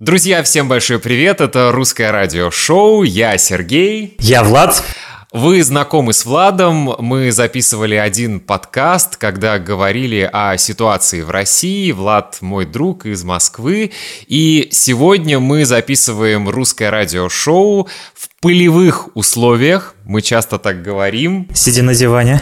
Друзья, 0.00 0.42
всем 0.42 0.66
большой 0.66 0.98
привет! 0.98 1.40
Это 1.40 1.70
русское 1.70 2.10
радиошоу. 2.10 3.04
Я 3.04 3.38
Сергей. 3.38 4.16
Я 4.18 4.42
Влад. 4.42 4.82
Вы 5.32 5.62
знакомы 5.62 6.12
с 6.12 6.24
Владом. 6.24 6.96
Мы 6.98 7.30
записывали 7.30 7.94
один 7.94 8.40
подкаст, 8.40 9.16
когда 9.16 9.60
говорили 9.60 10.28
о 10.32 10.56
ситуации 10.58 11.22
в 11.22 11.30
России. 11.30 11.92
Влад 11.92 12.38
мой 12.40 12.66
друг 12.66 13.06
из 13.06 13.22
Москвы. 13.22 13.92
И 14.26 14.66
сегодня 14.72 15.38
мы 15.38 15.64
записываем 15.64 16.48
русское 16.48 16.90
радиошоу 16.90 17.88
в 18.14 18.28
пылевых 18.40 19.16
условиях. 19.16 19.94
Мы 20.04 20.22
часто 20.22 20.58
так 20.58 20.82
говорим. 20.82 21.48
Сидя 21.54 21.84
на 21.84 21.94
диване. 21.94 22.40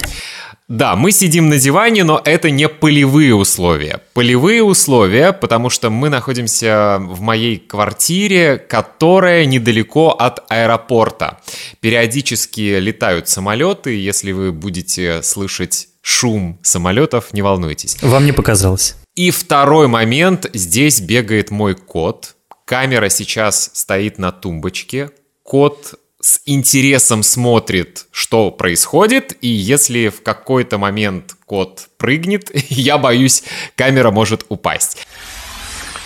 Да, 0.73 0.97
мы 0.97 1.13
сидим 1.13 1.51
на 1.51 1.59
диване, 1.59 2.03
но 2.03 2.23
это 2.25 2.51
не 2.51 2.67
полевые 2.67 3.35
условия. 3.35 4.01
Полевые 4.15 4.63
условия, 4.63 5.35
потому 5.35 5.69
что 5.69 5.91
мы 5.91 6.09
находимся 6.09 6.97
в 6.99 7.21
моей 7.21 7.59
квартире, 7.59 8.57
которая 8.57 9.45
недалеко 9.45 10.13
от 10.13 10.51
аэропорта. 10.51 11.41
Периодически 11.81 12.79
летают 12.79 13.29
самолеты, 13.29 14.01
если 14.01 14.33
вы 14.33 14.51
будете 14.51 15.23
слышать 15.23 15.89
шум 16.01 16.59
самолетов, 16.63 17.35
не 17.35 17.43
волнуйтесь. 17.43 17.99
Вам 18.01 18.25
не 18.25 18.33
показалось. 18.33 18.95
И 19.15 19.31
второй 19.31 19.89
момент, 19.89 20.49
здесь 20.55 21.03
бегает 21.03 21.51
мой 21.51 21.75
кот. 21.75 22.35
Камера 22.65 23.11
сейчас 23.11 23.73
стоит 23.75 24.17
на 24.17 24.33
тумбочке. 24.33 25.11
Кот 25.43 26.01
с 26.23 26.41
интересом 26.47 27.25
смотрит, 27.25 28.07
что 28.13 28.51
происходит, 28.53 29.37
и 29.41 29.49
если 29.49 30.09
в 30.09 30.23
какой-то 30.23 30.79
момент 30.79 31.35
кот 31.47 31.89
прыгнет, 31.99 32.51
я 32.71 32.97
боюсь, 32.97 33.43
камера 33.75 34.11
может 34.11 34.47
упасть. 34.49 35.07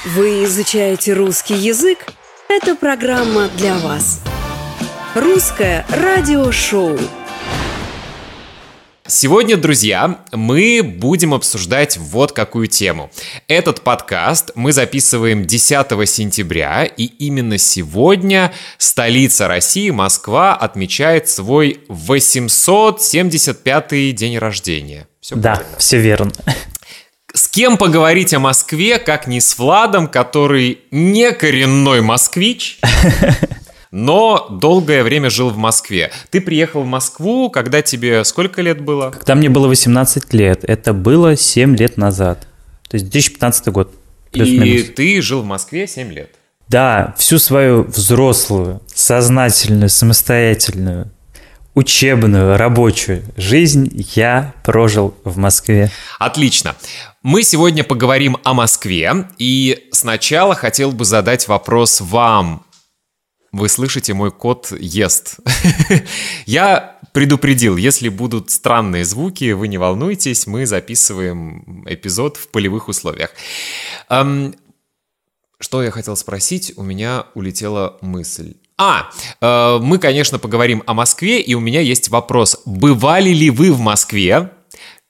Вы 0.07 0.45
изучаете 0.45 1.13
русский 1.13 1.55
язык? 1.55 1.99
Это 2.49 2.75
программа 2.75 3.49
для 3.57 3.77
вас. 3.77 4.21
Русское 5.15 5.85
радиошоу. 5.91 6.99
Сегодня, 9.09 9.57
друзья, 9.57 10.19
мы 10.33 10.83
будем 10.83 11.33
обсуждать 11.33 11.97
вот 11.97 12.33
какую 12.33 12.67
тему. 12.67 13.09
Этот 13.47 13.83
подкаст 13.83 14.51
мы 14.57 14.73
записываем 14.73 15.45
10 15.45 16.09
сентября, 16.09 16.85
и 16.85 17.05
именно 17.05 17.57
сегодня 17.57 18.53
столица 18.79 19.47
России, 19.47 19.91
Москва, 19.91 20.57
отмечает 20.57 21.29
свой 21.29 21.79
875-й 21.89 24.11
день 24.11 24.39
рождения. 24.39 25.07
Все 25.21 25.37
да, 25.37 25.55
правильно. 25.55 25.79
все 25.79 25.99
верно. 25.99 26.33
С 27.33 27.47
кем 27.49 27.77
поговорить 27.77 28.35
о 28.35 28.41
Москве, 28.41 28.99
как 28.99 29.29
не 29.29 29.41
с 29.41 29.57
Владом, 29.57 30.09
который 30.09 30.81
не 30.91 31.31
коренной 31.33 32.01
москвич, 32.01 32.81
но 33.91 34.49
долгое 34.51 35.03
время 35.03 35.31
жил 35.31 35.51
в 35.51 35.57
Москве. 35.57 36.11
Ты 36.31 36.41
приехал 36.41 36.83
в 36.83 36.87
Москву, 36.87 37.51
когда 37.51 37.83
тебе 37.83 38.25
сколько 38.25 38.63
лет 38.63 38.81
было? 38.81 39.11
Когда 39.11 39.35
мне 39.35 39.49
было 39.49 39.69
18 39.69 40.33
лет. 40.35 40.65
Это 40.65 40.93
было 40.93 41.37
7 41.37 41.77
лет 41.77 41.97
назад. 41.97 42.47
То 42.89 42.97
есть 42.97 43.11
2015 43.11 43.69
год. 43.69 43.95
И 44.33 44.83
ты 44.83 45.23
жил 45.23 45.43
в 45.43 45.47
Москве 45.47 45.87
7 45.87 46.13
лет? 46.13 46.31
Да, 46.69 47.15
всю 47.17 47.39
свою 47.39 47.85
взрослую, 47.85 48.83
сознательную, 48.93 49.89
самостоятельную, 49.89 51.13
учебную, 51.75 52.57
рабочую 52.57 53.23
жизнь 53.37 53.89
я 54.15 54.53
прожил 54.65 55.15
в 55.23 55.37
Москве. 55.37 55.93
Отлично. 56.19 56.75
Мы 57.23 57.43
сегодня 57.45 57.85
поговорим 57.85 58.39
о 58.43 58.55
Москве, 58.55 59.29
и 59.39 59.89
сначала 59.93 60.55
хотел 60.55 60.91
бы 60.91 61.05
задать 61.05 61.47
вопрос 61.47 62.01
вам, 62.01 62.66
вы 63.53 63.69
слышите, 63.69 64.15
мой 64.15 64.31
кот 64.31 64.73
ест. 64.73 65.37
Я 66.47 66.99
предупредил, 67.13 67.77
если 67.77 68.09
будут 68.09 68.51
странные 68.51 69.05
звуки, 69.05 69.53
вы 69.53 69.69
не 69.69 69.79
волнуйтесь, 69.79 70.47
мы 70.47 70.67
записываем 70.67 71.85
эпизод 71.89 72.37
в 72.37 72.49
полевых 72.49 72.89
условиях. 72.89 73.31
Эм, 74.11 74.55
что 75.59 75.83
я 75.83 75.91
хотел 75.91 76.17
спросить? 76.17 76.75
У 76.77 76.83
меня 76.83 77.27
улетела 77.35 77.97
мысль. 78.03 78.57
А, 78.77 79.11
э, 79.41 79.79
мы, 79.81 79.99
конечно, 79.99 80.39
поговорим 80.39 80.83
о 80.87 80.93
Москве, 80.93 81.41
и 81.41 81.55
у 81.55 81.61
меня 81.61 81.81
есть 81.81 82.11
вопрос. 82.11 82.61
Бывали 82.67 83.31
ли 83.31 83.49
вы 83.49 83.73
в 83.73 83.81
Москве? 83.81 84.53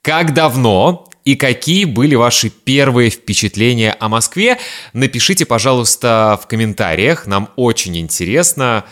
Как 0.03 0.35
давно? 0.35 1.09
И 1.27 1.35
какие 1.35 1.87
были 1.87 2.15
ваши 2.15 2.51
первые 2.51 3.11
впечатления 3.11 3.97
о 3.99 4.09
Москве. 4.09 4.59
Напишите, 4.93 5.45
пожалуйста, 5.45 6.39
в 6.41 6.47
комментариях. 6.47 7.27
Нам 7.27 7.51
очень 7.57 7.99
интересно, 7.99 8.85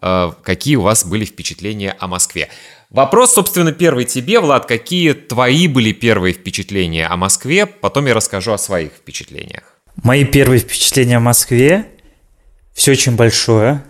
э, 0.00 0.32
какие 0.42 0.76
у 0.76 0.80
вас 0.80 1.04
были 1.04 1.26
впечатления 1.26 1.94
о 1.98 2.08
Москве. 2.08 2.48
Вопрос, 2.88 3.34
собственно, 3.34 3.72
первый 3.72 4.06
тебе, 4.06 4.40
Влад. 4.40 4.64
Какие 4.64 5.12
твои 5.12 5.68
были 5.68 5.92
первые 5.92 6.32
впечатления 6.32 7.06
о 7.06 7.18
Москве? 7.18 7.66
Потом 7.66 8.06
я 8.06 8.14
расскажу 8.14 8.52
о 8.52 8.58
своих 8.58 8.92
впечатлениях. 8.92 9.62
Мои 10.02 10.24
первые 10.24 10.60
впечатления 10.60 11.18
о 11.18 11.20
Москве– 11.20 11.88
все 12.74 12.92
очень 12.92 13.16
большое. 13.16 13.84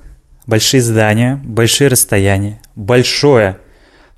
Большие 0.48 0.82
здания, 0.82 1.40
большие 1.44 1.86
расстояния, 1.86 2.60
большое 2.74 3.60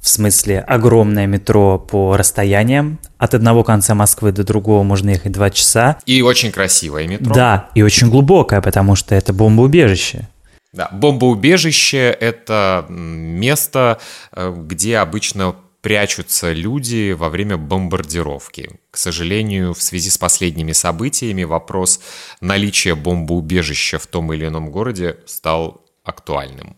в 0.05 0.09
смысле 0.11 0.61
огромное 0.61 1.27
метро 1.27 1.79
по 1.79 2.15
расстояниям. 2.19 2.99
От 3.17 3.33
одного 3.33 3.65
конца 3.65 3.95
Москвы 3.95 4.33
до 4.33 4.45
другого 4.45 4.83
можно 4.83 5.09
ехать 5.09 5.33
два 5.33 5.49
часа. 5.49 5.99
И 6.05 6.21
очень 6.21 6.53
красивое 6.53 7.09
метро. 7.09 7.35
Да, 7.35 7.71
и 7.75 7.81
очень 7.81 8.11
глубокое, 8.11 8.61
потому 8.61 8.97
что 8.97 9.15
это 9.15 9.33
бомбоубежище. 9.33 10.29
Да, 10.75 10.91
бомбоубежище— 10.93 12.11
это 12.21 12.85
место, 12.91 13.99
э, 14.33 14.55
где 14.55 14.99
обычно 14.99 15.57
прячутся 15.81 16.53
люди 16.53 17.13
во 17.13 17.31
время 17.31 17.57
бомбардировки. 17.57 18.79
К 18.91 18.99
сожалению, 18.99 19.73
в 19.73 19.83
связи 19.83 20.11
с 20.11 20.19
последними 20.19 20.73
событиями 20.73 21.45
вопрос 21.45 22.01
наличия 22.43 22.95
бомбоубежища 22.95 23.99
в 23.99 24.07
том 24.07 24.35
или 24.35 24.49
ином 24.49 24.71
городе 24.71 25.17
стал 25.25 25.83
актуальным. 26.05 26.77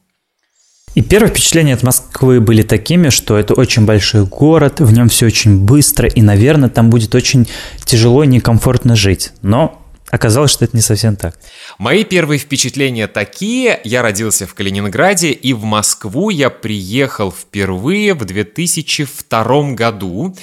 И 0.96 1.02
первые 1.02 1.30
впечатления 1.30 1.74
от 1.74 1.82
Москвы 1.82 2.40
были 2.40 2.62
такими, 2.62 3.10
что 3.10 3.36
это 3.36 3.52
очень 3.52 3.84
большой 3.84 4.24
город, 4.24 4.80
в 4.80 4.90
нем 4.94 5.10
все 5.10 5.26
очень 5.26 5.60
быстро, 5.60 6.08
и, 6.08 6.22
наверное, 6.22 6.70
там 6.70 6.88
будет 6.88 7.14
очень 7.14 7.46
тяжело 7.84 8.24
и 8.24 8.26
некомфортно 8.26 8.96
жить. 8.96 9.32
Но 9.42 9.82
Оказалось, 10.08 10.52
что 10.52 10.64
это 10.64 10.76
не 10.76 10.82
совсем 10.82 11.16
так. 11.16 11.36
Мои 11.78 12.04
первые 12.04 12.38
впечатления 12.38 13.08
такие. 13.08 13.80
Я 13.82 14.02
родился 14.02 14.46
в 14.46 14.54
Калининграде, 14.54 15.32
и 15.32 15.52
в 15.52 15.64
Москву 15.64 16.30
я 16.30 16.48
приехал 16.48 17.32
впервые 17.32 18.14
в 18.14 18.24
2002 18.24 19.72
году. 19.72 20.36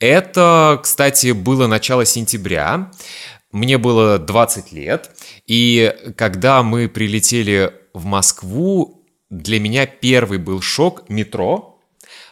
Это, 0.00 0.78
кстати, 0.82 1.32
было 1.32 1.66
начало 1.66 2.04
сентября. 2.04 2.90
Мне 3.52 3.78
было 3.78 4.18
20 4.18 4.72
лет. 4.72 5.10
И 5.46 5.94
когда 6.14 6.62
мы 6.62 6.86
прилетели 6.86 7.72
в 7.94 8.04
Москву, 8.04 8.95
для 9.30 9.60
меня 9.60 9.86
первый 9.86 10.38
был 10.38 10.60
шок 10.60 11.08
метро, 11.08 11.80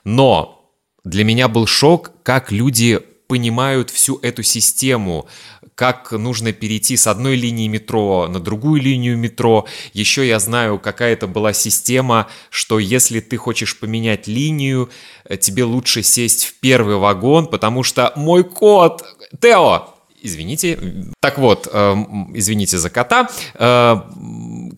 но 0.04 0.72
для 1.04 1.24
меня 1.24 1.48
был 1.48 1.66
шок, 1.66 2.12
как 2.22 2.52
люди 2.52 3.00
понимают 3.26 3.90
всю 3.90 4.18
эту 4.22 4.42
систему, 4.42 5.26
как 5.74 6.12
нужно 6.12 6.52
перейти 6.52 6.96
с 6.96 7.06
одной 7.06 7.36
линии 7.36 7.66
метро 7.66 8.28
на 8.28 8.38
другую 8.38 8.80
линию 8.80 9.18
метро. 9.18 9.66
Еще 9.92 10.26
я 10.26 10.38
знаю, 10.38 10.78
какая 10.78 11.14
это 11.14 11.26
была 11.26 11.52
система, 11.52 12.28
что 12.50 12.78
если 12.78 13.20
ты 13.20 13.36
хочешь 13.36 13.78
поменять 13.78 14.28
линию, 14.28 14.90
э, 15.24 15.36
тебе 15.36 15.64
лучше 15.64 16.02
сесть 16.02 16.44
в 16.44 16.60
первый 16.60 16.96
вагон, 16.96 17.48
потому 17.48 17.82
что 17.82 18.12
мой 18.14 18.44
кот, 18.44 19.02
Тео, 19.40 19.88
извините, 20.22 20.78
так 21.20 21.38
вот, 21.38 21.68
э, 21.70 21.94
извините 22.34 22.78
за 22.78 22.90
кота, 22.90 23.30
э, 23.54 23.96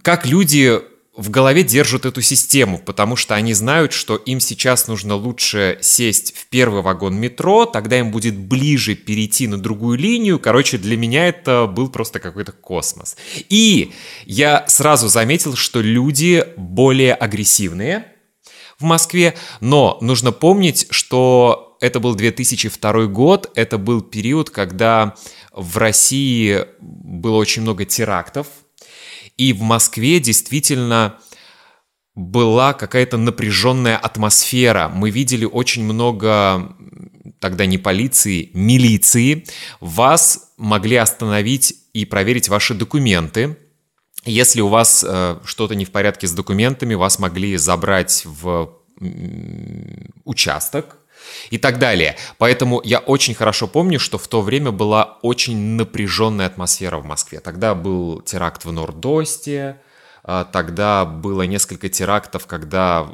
как 0.02 0.24
люди 0.24 0.80
в 1.16 1.30
голове 1.30 1.62
держат 1.62 2.04
эту 2.04 2.20
систему, 2.20 2.78
потому 2.78 3.16
что 3.16 3.34
они 3.34 3.54
знают, 3.54 3.92
что 3.92 4.16
им 4.16 4.38
сейчас 4.38 4.86
нужно 4.86 5.14
лучше 5.14 5.78
сесть 5.80 6.36
в 6.36 6.46
первый 6.48 6.82
вагон 6.82 7.16
метро, 7.16 7.64
тогда 7.64 7.98
им 7.98 8.10
будет 8.10 8.36
ближе 8.36 8.94
перейти 8.94 9.46
на 9.46 9.56
другую 9.56 9.98
линию. 9.98 10.38
Короче, 10.38 10.76
для 10.76 10.96
меня 10.96 11.26
это 11.28 11.66
был 11.66 11.88
просто 11.88 12.20
какой-то 12.20 12.52
космос. 12.52 13.16
И 13.48 13.92
я 14.26 14.64
сразу 14.68 15.08
заметил, 15.08 15.56
что 15.56 15.80
люди 15.80 16.44
более 16.56 17.14
агрессивные 17.14 18.12
в 18.78 18.84
Москве, 18.84 19.34
но 19.60 19.96
нужно 20.02 20.32
помнить, 20.32 20.86
что 20.90 21.78
это 21.80 21.98
был 21.98 22.14
2002 22.14 23.06
год, 23.06 23.50
это 23.54 23.78
был 23.78 24.02
период, 24.02 24.50
когда 24.50 25.14
в 25.52 25.78
России 25.78 26.66
было 26.80 27.36
очень 27.36 27.62
много 27.62 27.86
терактов, 27.86 28.46
и 29.36 29.52
в 29.52 29.60
Москве 29.60 30.20
действительно 30.20 31.18
была 32.14 32.72
какая-то 32.72 33.18
напряженная 33.18 33.96
атмосфера. 33.96 34.88
Мы 34.88 35.10
видели 35.10 35.44
очень 35.44 35.84
много 35.84 36.74
тогда 37.40 37.66
не 37.66 37.76
полиции, 37.76 38.50
милиции. 38.54 39.44
Вас 39.80 40.52
могли 40.56 40.96
остановить 40.96 41.74
и 41.92 42.06
проверить 42.06 42.48
ваши 42.48 42.74
документы. 42.74 43.58
Если 44.24 44.60
у 44.60 44.68
вас 44.68 45.04
э, 45.06 45.38
что-то 45.44 45.74
не 45.74 45.84
в 45.84 45.90
порядке 45.92 46.26
с 46.26 46.32
документами, 46.32 46.94
вас 46.94 47.18
могли 47.18 47.56
забрать 47.58 48.22
в 48.24 48.72
участок, 50.24 50.98
и 51.50 51.58
так 51.58 51.78
далее. 51.78 52.16
Поэтому 52.38 52.80
я 52.84 52.98
очень 52.98 53.34
хорошо 53.34 53.66
помню, 53.66 53.98
что 53.98 54.18
в 54.18 54.28
то 54.28 54.42
время 54.42 54.70
была 54.70 55.18
очень 55.22 55.56
напряженная 55.76 56.46
атмосфера 56.46 56.98
в 56.98 57.04
Москве. 57.04 57.40
Тогда 57.40 57.74
был 57.74 58.20
теракт 58.22 58.64
в 58.64 58.72
Нордосте, 58.72 59.76
а, 60.28 60.44
Тогда 60.44 61.04
было 61.04 61.42
несколько 61.42 61.88
терактов, 61.88 62.46
когда 62.46 63.06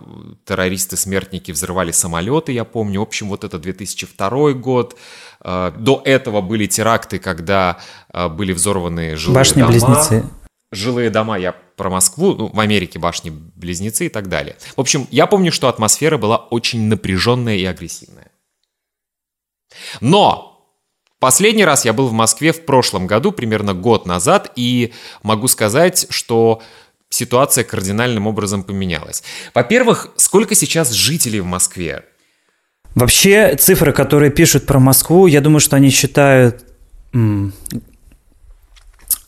террористы-смертники 0.47 1.53
взрывали 1.53 1.91
самолеты, 1.91 2.53
я 2.53 2.65
помню. 2.65 3.01
В 3.01 3.03
общем, 3.03 3.29
вот 3.29 3.45
это 3.45 3.59
2002 3.59 4.53
год. 4.55 4.97
А, 5.41 5.73
до 5.73 6.01
этого 6.07 6.41
были 6.41 6.67
теракты, 6.67 7.19
когда 7.19 7.79
а, 8.09 8.31
были 8.31 8.55
взорваны 8.55 9.17
жилые 9.17 9.35
Башни-близнецы. 9.35 10.21
дома. 10.23 10.31
Жилые 10.73 11.11
дома, 11.11 11.39
я 11.39 11.55
про 11.83 11.91
Москву, 11.91 12.35
ну, 12.37 12.47
в 12.47 12.61
Америке 12.61 13.01
башни-близнецы 13.01 14.07
и 14.07 14.09
так 14.09 14.29
далее. 14.29 14.57
В 14.77 14.81
общем, 14.81 15.09
я 15.11 15.27
помню, 15.27 15.51
что 15.51 15.67
атмосфера 15.67 16.17
была 16.17 16.37
очень 16.37 16.83
напряженная 16.83 17.57
и 17.57 17.65
агрессивная. 17.65 18.31
Но 20.01 20.49
Последний 21.19 21.65
раз 21.65 21.85
я 21.85 21.93
был 21.93 22.09
в 22.09 22.13
Москве 22.13 22.53
в 22.53 22.65
прошлом 22.65 23.07
году, 23.07 23.31
примерно 23.31 23.75
год 23.75 24.07
назад, 24.07 24.51
и 24.57 24.93
могу 25.23 25.47
сказать, 25.47 26.07
что 26.11 26.61
ситуация 27.11 27.63
кардинальным 27.63 28.27
образом 28.27 28.65
поменялась. 28.65 29.23
Во-первых, 29.55 30.09
сколько 30.17 30.57
сейчас 30.57 30.91
жителей 30.91 31.39
в 31.39 31.47
Москве? 31.47 32.03
Вообще, 32.97 33.55
цифры, 33.55 33.93
которые 33.93 34.33
пишут 34.33 34.67
про 34.67 34.81
Москву, 34.81 35.29
я 35.29 35.41
думаю, 35.41 35.61
что 35.61 35.77
они 35.77 35.91
считают 35.91 36.65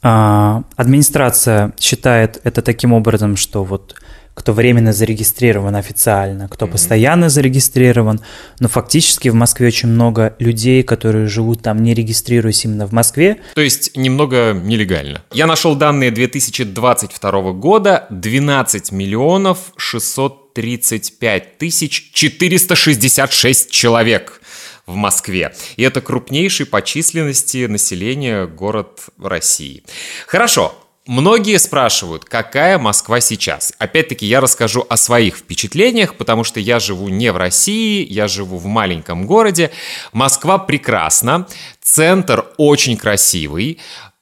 администрация 0.04 1.72
считает 1.80 2.38
это 2.44 2.60
таким 2.60 2.92
образом, 2.92 3.36
что 3.36 3.64
вот 3.64 3.94
кто 4.34 4.52
временно 4.52 4.92
зарегистрирован 4.92 5.76
официально, 5.76 6.48
кто 6.48 6.66
mm-hmm. 6.66 6.72
постоянно 6.72 7.30
зарегистрирован, 7.30 8.20
но 8.58 8.68
фактически 8.68 9.28
в 9.28 9.34
Москве 9.34 9.68
очень 9.68 9.88
много 9.88 10.34
людей, 10.38 10.82
которые 10.82 11.28
живут 11.28 11.62
там, 11.62 11.82
не 11.82 11.94
регистрируясь 11.94 12.64
именно 12.64 12.86
в 12.86 12.92
Москве. 12.92 13.38
То 13.54 13.60
есть 13.62 13.96
немного 13.96 14.52
нелегально. 14.52 15.22
Я 15.32 15.46
нашел 15.46 15.76
данные 15.76 16.10
2022 16.10 17.52
года, 17.52 18.06
12 18.10 18.92
миллионов 18.92 19.72
635 19.76 21.58
тысяч 21.58 22.10
466 22.12 23.70
человек 23.70 24.40
в 24.86 24.94
Москве. 24.94 25.54
И 25.76 25.82
это 25.82 26.00
крупнейший 26.00 26.66
по 26.66 26.82
численности 26.82 27.66
населения 27.66 28.46
город 28.46 29.06
России. 29.18 29.82
Хорошо, 30.26 30.74
Многие 31.06 31.58
спрашивают, 31.58 32.24
какая 32.24 32.78
Москва 32.78 33.20
сейчас. 33.20 33.74
Опять-таки, 33.78 34.24
я 34.24 34.40
расскажу 34.40 34.86
о 34.88 34.96
своих 34.96 35.36
впечатлениях, 35.36 36.14
потому 36.14 36.44
что 36.44 36.60
я 36.60 36.78
живу 36.78 37.10
не 37.10 37.30
в 37.30 37.36
России, 37.36 38.10
я 38.10 38.26
живу 38.26 38.56
в 38.56 38.64
маленьком 38.64 39.26
городе. 39.26 39.70
Москва 40.14 40.56
прекрасна, 40.56 41.46
центр 41.82 42.46
очень 42.56 42.96
красивый. 42.96 43.80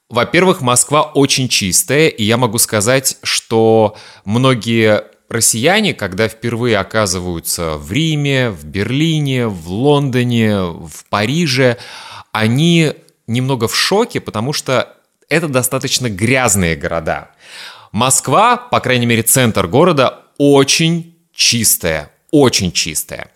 Во-первых, 0.08 0.60
Москва 0.60 1.02
очень 1.02 1.48
чистая, 1.48 2.08
и 2.08 2.24
я 2.24 2.36
могу 2.36 2.58
сказать, 2.58 3.16
что 3.22 3.96
многие 4.24 5.04
россияне, 5.32 5.94
когда 5.94 6.28
впервые 6.28 6.78
оказываются 6.78 7.76
в 7.76 7.90
Риме, 7.90 8.50
в 8.50 8.64
Берлине, 8.64 9.48
в 9.48 9.68
Лондоне, 9.68 10.60
в 10.62 11.04
Париже, 11.08 11.78
они 12.30 12.92
немного 13.26 13.68
в 13.68 13.76
шоке, 13.76 14.20
потому 14.20 14.52
что 14.52 14.96
это 15.28 15.48
достаточно 15.48 16.10
грязные 16.10 16.76
города. 16.76 17.30
Москва, 17.90 18.56
по 18.56 18.80
крайней 18.80 19.06
мере, 19.06 19.22
центр 19.22 19.66
города, 19.66 20.20
очень 20.38 21.16
чистая, 21.34 22.10
очень 22.30 22.72
чистая. 22.72 23.30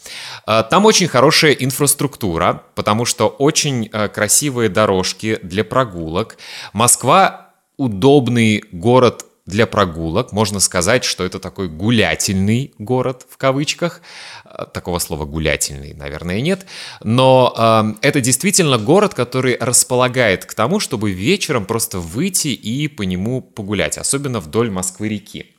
Э, 0.47 0.63
там 0.69 0.87
очень 0.87 1.09
хорошая 1.09 1.53
инфраструктура, 1.53 2.63
потому 2.75 3.05
что 3.05 3.29
очень 3.29 3.89
э, 3.93 4.09
красивые 4.09 4.69
дорожки 4.69 5.39
для 5.43 5.65
прогулок. 5.65 6.39
Москва 6.73 7.53
удобный 7.77 8.65
город 8.73 9.25
для 9.47 9.67
прогулок. 9.67 10.33
Можно 10.33 10.61
сказать, 10.61 11.05
что 11.05 11.25
это 11.25 11.39
такой 11.39 11.69
гулятельный 11.69 12.75
город 12.79 13.25
в 13.31 13.37
кавычках. 13.37 14.03
Э, 14.45 14.65
такого 14.73 14.99
слова 14.99 15.25
гулятельный, 15.25 15.95
наверное, 15.95 16.41
нет. 16.41 16.67
Но 17.03 17.55
э, 17.57 17.95
это 18.03 18.21
действительно 18.21 18.77
город, 18.77 19.15
который 19.15 19.57
располагает 19.59 20.45
к 20.45 20.55
тому, 20.55 20.81
чтобы 20.81 21.13
вечером 21.13 21.65
просто 21.65 22.01
выйти 22.01 22.49
и 22.49 22.89
по 22.89 23.03
нему 23.03 23.41
погулять, 23.41 23.99
особенно 23.99 24.41
вдоль 24.41 24.71
Москвы-реки. 24.71 25.55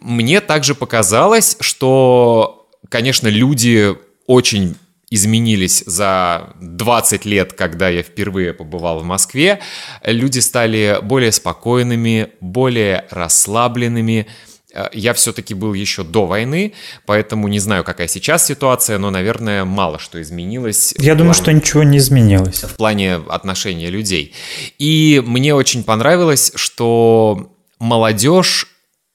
Мне 0.00 0.40
также 0.40 0.74
показалось, 0.74 1.56
что, 1.60 2.68
конечно, 2.88 3.28
люди 3.28 3.96
очень 4.26 4.76
изменились 5.10 5.82
за 5.86 6.54
20 6.60 7.24
лет, 7.24 7.52
когда 7.52 7.88
я 7.88 8.02
впервые 8.02 8.54
побывал 8.54 9.00
в 9.00 9.04
Москве. 9.04 9.60
Люди 10.04 10.38
стали 10.38 10.98
более 11.02 11.32
спокойными, 11.32 12.30
более 12.40 13.06
расслабленными. 13.10 14.28
Э, 14.72 14.86
я 14.92 15.12
все-таки 15.14 15.52
был 15.54 15.74
еще 15.74 16.04
до 16.04 16.26
войны, 16.26 16.74
поэтому 17.06 17.48
не 17.48 17.58
знаю, 17.58 17.82
какая 17.82 18.06
сейчас 18.06 18.46
ситуация, 18.46 18.98
но, 18.98 19.10
наверное, 19.10 19.64
мало 19.64 19.98
что 19.98 20.22
изменилось. 20.22 20.94
Я 20.96 21.16
думаю, 21.16 21.34
плане, 21.34 21.42
что 21.42 21.52
ничего 21.52 21.82
не 21.82 21.98
изменилось. 21.98 22.62
В 22.62 22.76
плане 22.76 23.16
отношения 23.16 23.90
людей. 23.90 24.32
И 24.78 25.20
мне 25.26 25.56
очень 25.56 25.82
понравилось, 25.82 26.52
что 26.54 27.52
молодежь 27.80 28.68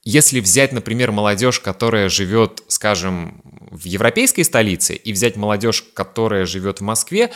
если 0.06 0.38
взять, 0.38 0.70
например, 0.70 1.10
молодежь, 1.10 1.58
которая 1.58 2.08
живет, 2.08 2.62
скажем, 2.68 3.42
в 3.72 3.86
европейской 3.86 4.44
столице, 4.44 4.94
и 4.94 5.12
взять 5.12 5.34
молодежь, 5.34 5.82
которая 5.94 6.46
живет 6.46 6.78
в 6.78 6.84
Москве, 6.84 7.32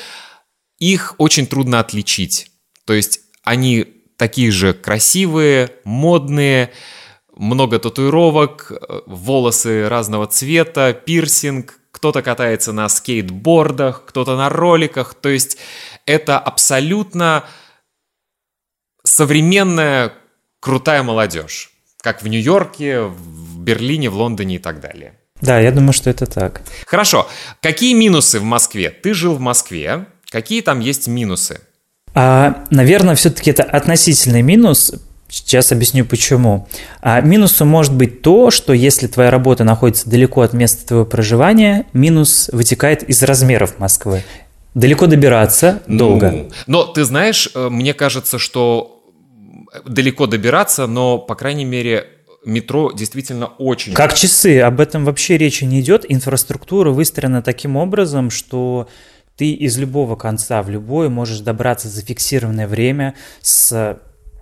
их 0.78 1.16
очень 1.18 1.48
трудно 1.48 1.80
отличить. 1.80 2.52
То 2.86 2.92
есть 2.92 3.22
они 3.42 4.04
такие 4.16 4.52
же 4.52 4.72
красивые, 4.72 5.72
модные, 5.82 6.70
много 7.34 7.80
татуировок, 7.80 8.70
волосы 9.04 9.88
разного 9.88 10.28
цвета, 10.28 10.92
пирсинг, 10.92 11.80
кто-то 11.90 12.22
катается 12.22 12.72
на 12.72 12.88
скейтбордах, 12.88 14.04
кто-то 14.06 14.36
на 14.36 14.48
роликах. 14.48 15.14
То 15.14 15.28
есть 15.28 15.58
это 16.06 16.38
абсолютно 16.38 17.44
современная 19.02 20.14
крутая 20.60 21.02
молодежь 21.02 21.72
как 22.00 22.22
в 22.22 22.28
Нью-Йорке, 22.28 23.02
в 23.02 23.58
Берлине, 23.58 24.10
в 24.10 24.14
Лондоне 24.14 24.56
и 24.56 24.58
так 24.58 24.80
далее. 24.80 25.14
Да, 25.40 25.58
я 25.58 25.72
думаю, 25.72 25.92
что 25.92 26.10
это 26.10 26.26
так. 26.26 26.62
Хорошо. 26.86 27.28
Какие 27.62 27.94
минусы 27.94 28.40
в 28.40 28.44
Москве? 28.44 28.90
Ты 28.90 29.14
жил 29.14 29.34
в 29.34 29.40
Москве. 29.40 30.06
Какие 30.30 30.60
там 30.60 30.80
есть 30.80 31.08
минусы? 31.08 31.60
А, 32.14 32.64
наверное, 32.70 33.14
все-таки 33.14 33.50
это 33.50 33.62
относительный 33.62 34.42
минус. 34.42 34.92
Сейчас 35.28 35.72
объясню 35.72 36.04
почему. 36.04 36.68
А, 37.00 37.20
минусом 37.20 37.68
может 37.68 37.94
быть 37.94 38.20
то, 38.22 38.50
что 38.50 38.72
если 38.72 39.06
твоя 39.06 39.30
работа 39.30 39.64
находится 39.64 40.10
далеко 40.10 40.42
от 40.42 40.52
места 40.52 40.86
твоего 40.86 41.06
проживания, 41.06 41.86
минус 41.92 42.50
вытекает 42.52 43.02
из 43.04 43.22
размеров 43.22 43.78
Москвы. 43.78 44.24
Далеко 44.74 45.06
добираться 45.06 45.82
долго. 45.86 46.30
Ну, 46.30 46.50
но 46.66 46.84
ты 46.84 47.04
знаешь, 47.04 47.48
э, 47.54 47.68
мне 47.70 47.94
кажется, 47.94 48.38
что 48.38 48.99
далеко 49.84 50.26
добираться, 50.26 50.86
но, 50.86 51.18
по 51.18 51.34
крайней 51.34 51.64
мере, 51.64 52.06
метро 52.44 52.92
действительно 52.92 53.46
очень... 53.46 53.92
Как 53.94 54.14
часы, 54.14 54.60
об 54.60 54.80
этом 54.80 55.04
вообще 55.04 55.36
речи 55.36 55.64
не 55.64 55.80
идет. 55.80 56.04
Инфраструктура 56.08 56.90
выстроена 56.90 57.42
таким 57.42 57.76
образом, 57.76 58.30
что 58.30 58.88
ты 59.36 59.52
из 59.52 59.78
любого 59.78 60.16
конца 60.16 60.62
в 60.62 60.70
любой 60.70 61.08
можешь 61.08 61.40
добраться 61.40 61.88
за 61.88 62.02
фиксированное 62.02 62.68
время 62.68 63.14
с 63.40 63.98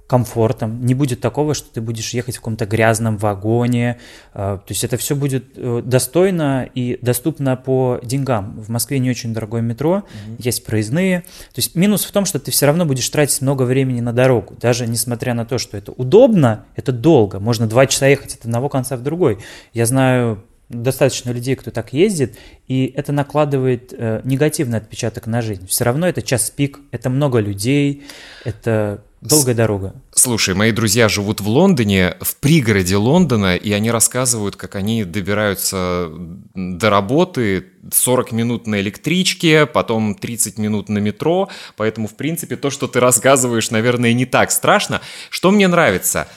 комфортом, 0.08 0.84
не 0.86 0.94
будет 0.94 1.20
такого, 1.20 1.52
что 1.52 1.70
ты 1.70 1.82
будешь 1.82 2.14
ехать 2.14 2.36
в 2.36 2.38
каком-то 2.38 2.64
грязном 2.64 3.18
вагоне, 3.18 3.98
э, 4.32 4.58
то 4.58 4.70
есть 4.70 4.82
это 4.82 4.96
все 4.96 5.14
будет 5.14 5.52
э, 5.56 5.82
достойно 5.84 6.68
и 6.74 6.98
доступно 7.02 7.56
по 7.56 8.00
деньгам. 8.02 8.58
В 8.58 8.70
Москве 8.70 8.98
не 9.00 9.10
очень 9.10 9.34
дорогое 9.34 9.60
метро, 9.60 9.98
mm-hmm. 9.98 10.36
есть 10.38 10.64
проездные, 10.64 11.20
то 11.20 11.58
есть 11.58 11.74
минус 11.74 12.06
в 12.06 12.10
том, 12.10 12.24
что 12.24 12.38
ты 12.38 12.50
все 12.50 12.64
равно 12.64 12.86
будешь 12.86 13.08
тратить 13.10 13.42
много 13.42 13.64
времени 13.64 14.00
на 14.00 14.14
дорогу, 14.14 14.56
даже 14.58 14.86
несмотря 14.86 15.34
на 15.34 15.44
то, 15.44 15.58
что 15.58 15.76
это 15.76 15.92
удобно, 15.92 16.64
это 16.74 16.90
долго, 16.90 17.38
можно 17.38 17.66
два 17.66 17.86
часа 17.86 18.06
ехать 18.06 18.34
от 18.34 18.46
одного 18.46 18.70
конца 18.70 18.96
в 18.96 19.02
другой. 19.02 19.38
Я 19.74 19.84
знаю 19.84 20.42
достаточно 20.70 21.30
людей, 21.30 21.54
кто 21.54 21.70
так 21.70 21.92
ездит, 21.92 22.36
и 22.66 22.92
это 22.96 23.12
накладывает 23.12 23.92
э, 23.92 24.22
негативный 24.24 24.78
отпечаток 24.78 25.26
на 25.26 25.42
жизнь. 25.42 25.66
Все 25.66 25.84
равно 25.84 26.08
это 26.08 26.22
час 26.22 26.50
пик, 26.50 26.80
это 26.92 27.10
много 27.10 27.40
людей, 27.40 28.04
это 28.44 29.02
Долгая 29.20 29.54
дорога. 29.54 29.94
Слушай, 30.14 30.54
мои 30.54 30.70
друзья 30.70 31.08
живут 31.08 31.40
в 31.40 31.48
Лондоне, 31.48 32.16
в 32.20 32.36
пригороде 32.36 32.96
Лондона, 32.96 33.56
и 33.56 33.72
они 33.72 33.90
рассказывают, 33.90 34.56
как 34.56 34.76
они 34.76 35.04
добираются 35.04 36.10
до 36.54 36.90
работы 36.90 37.66
40 37.92 38.32
минут 38.32 38.66
на 38.66 38.80
электричке, 38.80 39.66
потом 39.66 40.14
30 40.14 40.58
минут 40.58 40.88
на 40.88 40.98
метро. 40.98 41.48
Поэтому, 41.76 42.06
в 42.06 42.14
принципе, 42.14 42.56
то, 42.56 42.70
что 42.70 42.86
ты 42.86 43.00
рассказываешь, 43.00 43.70
наверное, 43.70 44.12
не 44.12 44.24
так 44.24 44.50
страшно. 44.50 45.00
Что 45.30 45.50
мне 45.50 45.66
нравится? 45.66 46.28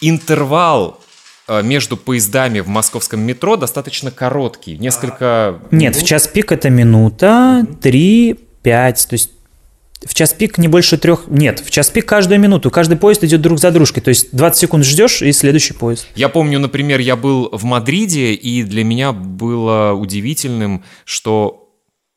интервал 0.00 1.00
э, 1.48 1.62
между 1.62 1.96
поездами 1.96 2.60
в 2.60 2.68
московском 2.68 3.20
метро 3.20 3.56
достаточно 3.56 4.10
короткий, 4.10 4.78
несколько... 4.78 5.60
Нет, 5.70 5.94
минут. 5.94 5.96
в 5.96 6.06
час 6.06 6.28
пик 6.28 6.52
это 6.52 6.70
минута, 6.70 7.66
три, 7.80 8.38
пять, 8.62 9.06
то 9.08 9.14
есть 9.14 9.30
в 10.04 10.14
час 10.14 10.32
пик 10.32 10.58
не 10.58 10.68
больше 10.68 10.98
трех... 10.98 11.24
Нет, 11.28 11.60
в 11.60 11.70
час 11.70 11.90
пик 11.90 12.06
каждую 12.06 12.40
минуту. 12.40 12.70
Каждый 12.70 12.96
поезд 12.96 13.24
идет 13.24 13.40
друг 13.40 13.58
за 13.58 13.70
дружкой. 13.70 14.02
То 14.02 14.10
есть 14.10 14.28
20 14.32 14.58
секунд 14.58 14.84
ждешь, 14.84 15.22
и 15.22 15.32
следующий 15.32 15.74
поезд. 15.74 16.06
Я 16.14 16.28
помню, 16.28 16.58
например, 16.58 17.00
я 17.00 17.16
был 17.16 17.48
в 17.52 17.64
Мадриде, 17.64 18.34
и 18.34 18.62
для 18.62 18.84
меня 18.84 19.12
было 19.12 19.92
удивительным, 19.92 20.84
что 21.04 21.72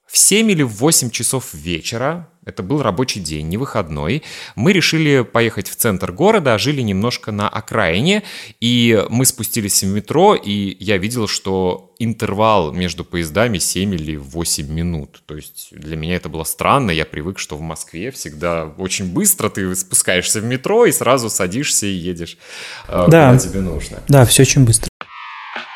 в 0.07 0.17
7 0.17 0.51
или 0.51 0.63
в 0.63 0.74
8 0.74 1.09
часов 1.09 1.53
вечера 1.53 2.28
это 2.46 2.63
был 2.63 2.81
рабочий 2.81 3.19
день, 3.19 3.48
не 3.48 3.58
выходной. 3.58 4.24
Мы 4.55 4.74
решили 4.74 5.22
поехать 5.24 5.69
в 5.69 5.75
центр 5.75 6.12
города, 6.12 6.58
жили 6.58 6.81
немножко 6.81 7.31
на 7.31 7.48
окраине, 7.50 8.24
и 8.60 9.05
мы 9.10 9.25
спустились 9.25 9.84
в 9.84 9.88
метро, 9.88 10.36
и 10.36 10.75
я 10.79 10.98
видел, 10.98 11.27
что 11.27 11.93
интервал 12.00 12.72
между 12.72 13.03
поездами 13.03 13.58
7 13.58 13.93
или 13.93 14.15
8 14.15 14.67
минут. 14.72 15.22
То 15.25 15.36
есть 15.36 15.69
для 15.72 15.98
меня 15.98 16.15
это 16.15 16.29
было 16.29 16.43
странно, 16.43 16.91
я 16.91 17.05
привык, 17.05 17.39
что 17.39 17.58
в 17.58 17.62
Москве 17.62 18.12
всегда 18.12 18.65
очень 18.77 19.05
быстро 19.13 19.50
ты 19.50 19.75
спускаешься 19.75 20.39
в 20.39 20.46
метро 20.46 20.86
и 20.86 20.91
сразу 20.91 21.29
садишься 21.29 21.86
и 21.86 21.91
едешь, 21.91 22.38
э, 22.88 23.05
да. 23.10 23.31
куда 23.31 23.38
тебе 23.38 23.62
нужно. 23.62 24.01
Да, 24.08 24.25
все 24.25 24.43
очень 24.43 24.65
быстро. 24.65 24.89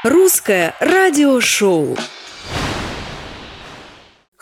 Русское 0.03 0.75
радиошоу. 0.79 1.97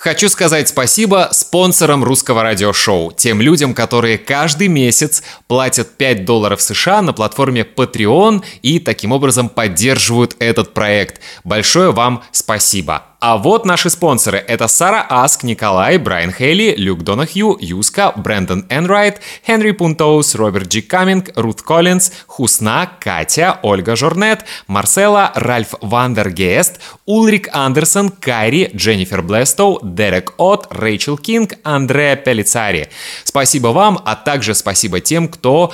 Хочу 0.02 0.30
сказать 0.30 0.68
спасибо 0.68 1.30
спонсорам 1.32 2.04
русского 2.04 2.42
радиошоу, 2.42 3.12
тем 3.12 3.40
людям, 3.40 3.76
которые 3.76 4.18
каждый 4.18 4.68
месяц 4.68 5.22
платят 5.46 5.96
5 5.96 6.26
долларов 6.26 6.60
США 6.60 7.04
на 7.04 7.14
платформе 7.14 7.62
Patreon 7.62 8.44
и 8.64 8.80
таким 8.80 9.12
образом 9.12 9.48
поддерживают 9.48 10.36
этот 10.40 10.74
проект. 10.74 11.22
Большое 11.44 11.92
вам 11.92 12.24
спасибо. 12.32 13.11
А 13.22 13.38
вот 13.38 13.68
наши 13.68 13.92
спонсоры. 13.92 14.40
Это 14.40 14.68
Сара 14.68 15.06
Аск, 15.08 15.44
Николай, 15.44 16.00
Брайан 16.00 16.34
Хейли, 16.34 16.74
Люк 16.76 17.04
Донахью, 17.04 17.56
Юска, 17.62 18.14
Брэндон 18.16 18.66
Энрайт, 18.68 19.22
Хенри 19.46 19.74
Пунтоус, 19.74 20.34
Роберт 20.34 20.70
Джи 20.70 20.82
Каминг, 20.82 21.30
Рут 21.36 21.62
Коллинз, 21.62 22.12
Хусна, 22.26 22.92
Катя, 23.00 23.60
Ольга 23.62 23.96
Жорнет, 23.96 24.44
Марсела, 24.66 25.32
Ральф 25.36 25.76
Вандергест, 25.82 26.80
Улрик 27.06 27.48
Андерсон, 27.54 28.10
Кайри, 28.10 28.72
Дженнифер 28.76 29.22
Блестоу, 29.22 29.80
Дерек 29.84 30.34
От, 30.38 30.66
Рэйчел 30.72 31.16
Кинг, 31.16 31.54
Андреа 31.64 32.16
Пелицари. 32.16 32.90
Спасибо 33.24 33.68
вам, 33.68 34.02
а 34.04 34.16
также 34.16 34.56
спасибо 34.56 35.00
тем, 35.00 35.28
кто 35.28 35.72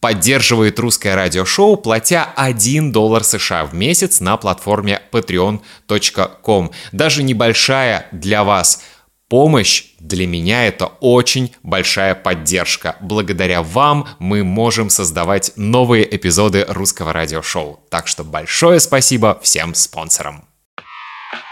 поддерживает 0.00 0.78
русское 0.78 1.14
радиошоу, 1.14 1.76
платя 1.76 2.28
1 2.36 2.92
доллар 2.92 3.24
США 3.24 3.64
в 3.64 3.74
месяц 3.74 4.20
на 4.20 4.36
платформе 4.36 5.02
patreon.com. 5.12 6.70
Даже 6.92 7.22
небольшая 7.22 8.08
для 8.12 8.44
вас 8.44 8.82
помощь 9.28 9.86
для 9.98 10.26
меня 10.26 10.66
это 10.66 10.86
очень 11.00 11.54
большая 11.62 12.14
поддержка. 12.14 12.96
Благодаря 13.00 13.62
вам 13.62 14.08
мы 14.18 14.44
можем 14.44 14.90
создавать 14.90 15.52
новые 15.56 16.14
эпизоды 16.16 16.64
русского 16.68 17.12
радиошоу. 17.12 17.80
Так 17.90 18.06
что 18.06 18.24
большое 18.24 18.80
спасибо 18.80 19.38
всем 19.42 19.74
спонсорам. 19.74 20.44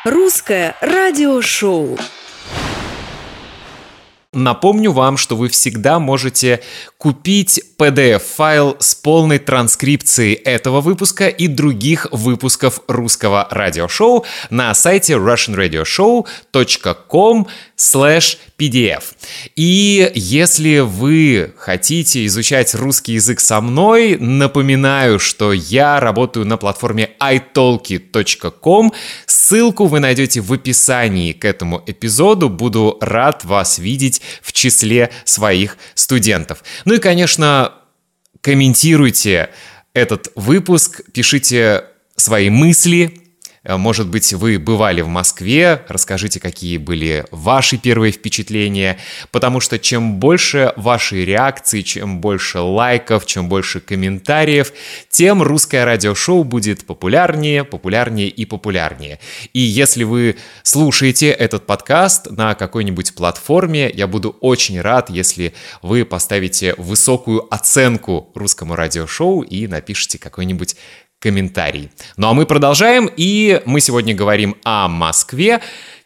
Русское 0.05 0.77
радиошоу. 0.81 1.99
Напомню 4.35 4.93
вам, 4.93 5.17
что 5.17 5.37
вы 5.37 5.49
всегда 5.49 5.99
можете 5.99 6.61
купить 6.99 7.63
PDF-файл 7.79 8.77
с 8.81 8.95
полной 8.95 9.39
транскрипцией 9.39 10.35
этого 10.35 10.81
выпуска 10.81 11.29
и 11.29 11.47
других 11.47 12.09
выпусков 12.11 12.81
русского 12.89 13.47
радиошоу 13.51 14.25
на 14.51 14.75
сайте 14.75 15.15
russianradioshow.com 15.15 17.47
pdf. 17.77 19.03
И 19.57 20.11
если 20.15 20.79
вы 20.79 21.53
хотите 21.57 22.25
изучать 22.27 22.75
русский 22.75 23.15
язык 23.15 23.41
со 23.41 23.61
мной, 23.61 24.17
напоминаю, 24.19 25.19
что 25.19 25.53
я 25.53 26.01
работаю 26.01 26.47
на 26.47 26.57
платформе 26.57 27.11
italki.com. 27.21 28.93
Ссылку 29.27 29.87
вы 29.87 30.01
найдете 30.01 30.41
в 30.41 30.53
описании 30.53 31.33
к 31.33 31.45
этому 31.45 31.83
эпизоду. 31.87 32.49
Буду 32.49 32.97
рад 33.01 33.45
вас 33.45 33.79
видеть 33.79 34.23
в 34.43 34.53
числе 34.53 35.11
своих 35.25 35.77
студентов. 35.95 36.63
Ну 36.85 36.95
и, 36.95 36.99
конечно, 36.99 37.75
комментируйте 38.41 39.51
этот 39.95 40.31
выпуск, 40.35 41.03
пишите 41.13 41.85
свои 42.17 42.51
мысли, 42.51 43.24
может 43.67 44.09
быть, 44.09 44.33
вы 44.33 44.59
бывали 44.59 45.01
в 45.01 45.09
Москве, 45.09 45.83
расскажите, 45.89 46.39
какие 46.39 46.77
были 46.77 47.25
ваши 47.31 47.79
первые 47.79 48.13
впечатления, 48.13 48.99
потому 49.31 49.61
что 49.61 49.79
чем 49.79 50.17
больше 50.17 50.73
вашей 50.77 51.25
реакции, 51.25 51.81
чем 51.81 52.21
больше 52.21 52.61
лайков, 52.61 53.25
чем 53.27 53.49
больше 53.49 53.81
комментариев, 53.81 54.73
тем 55.09 55.43
русское 55.43 55.85
радиошоу 55.85 56.45
будет 56.45 56.85
популярнее, 56.85 57.65
популярнее 57.65 58.29
и 58.29 58.45
популярнее. 58.45 59.19
И 59.53 59.61
если 59.61 60.05
вы 60.05 60.37
слушаете 60.63 61.31
этот 61.31 61.67
подкаст 61.67 62.31
на 62.31 62.55
какой-нибудь 62.55 63.15
платформе, 63.15 63.91
я 63.95 64.07
буду 64.07 64.37
очень 64.41 64.81
рад, 64.81 65.09
если 65.09 65.55
вы 65.81 66.05
поставите 66.05 66.75
высокую 66.77 67.53
оценку 67.53 68.31
русскому 68.35 68.77
радиошоу 68.77 69.41
и 69.43 69.67
напишите 69.67 70.19
какой-нибудь 70.19 70.77
комментарий. 71.25 71.91
Ну 72.19 72.29
а 72.29 72.35
мы 72.35 72.45
продолжаем, 72.45 73.11
и 73.17 73.63
мы 73.65 73.81
сегодня 73.81 74.15
говорим 74.15 74.57
о 74.63 74.89
Москве. 74.89 75.61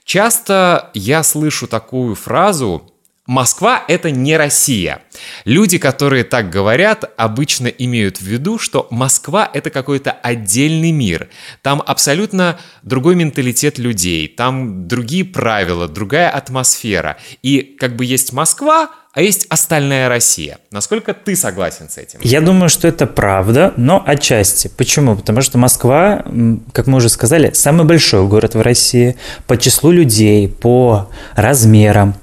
Часто 0.04 0.90
я 0.94 1.25
слышу 1.25 1.66
такую 1.66 2.14
фразу 2.14 2.88
Москва— 3.26 3.84
это 3.88 4.12
не 4.12 4.37
Россия. 4.37 5.02
Люди, 5.44 5.76
которые 5.76 6.22
так 6.22 6.50
говорят, 6.50 7.12
обычно 7.18 7.66
имеют 7.66 8.18
в 8.18 8.22
виду, 8.22 8.58
что 8.58 8.87
Москва— 8.90 9.50
это 9.52 9.68
какой-то 9.70 10.12
отдельный 10.12 10.92
мир. 10.92 11.28
Там 11.62 11.82
абсолютно 11.84 12.58
другой 12.82 13.16
менталитет 13.16 13.78
людей, 13.78 14.28
там 14.28 14.87
другие 14.87 15.25
правила, 15.25 15.88
другая 15.88 16.30
атмосфера. 16.30 17.18
И 17.42 17.76
как 17.78 17.96
бы 17.96 18.06
есть 18.06 18.32
Москва, 18.32 18.90
а 19.15 19.23
есть 19.23 19.47
остальная 19.49 20.09
Россия. 20.09 20.59
Насколько 20.71 21.15
ты 21.15 21.35
согласен 21.35 21.88
с 21.88 21.99
этим? 21.99 22.21
Я 22.23 22.41
думаю, 22.41 22.69
что 22.69 22.87
это 22.87 23.07
правда, 23.07 23.73
но 23.77 24.03
отчасти. 24.07 24.71
Почему? 24.77 25.17
Потому 25.17 25.41
что 25.41 25.59
Москва, 25.59 26.25
как 26.73 26.87
мы 26.87 26.99
уже 26.99 27.09
сказали, 27.09 27.53
самый 27.53 27.85
большой 27.87 28.27
город 28.27 28.55
в 28.55 28.61
России 28.61 29.17
по 29.47 29.57
числу 29.57 29.91
людей, 29.91 30.49
по 30.49 31.11
размерам. 31.35 32.15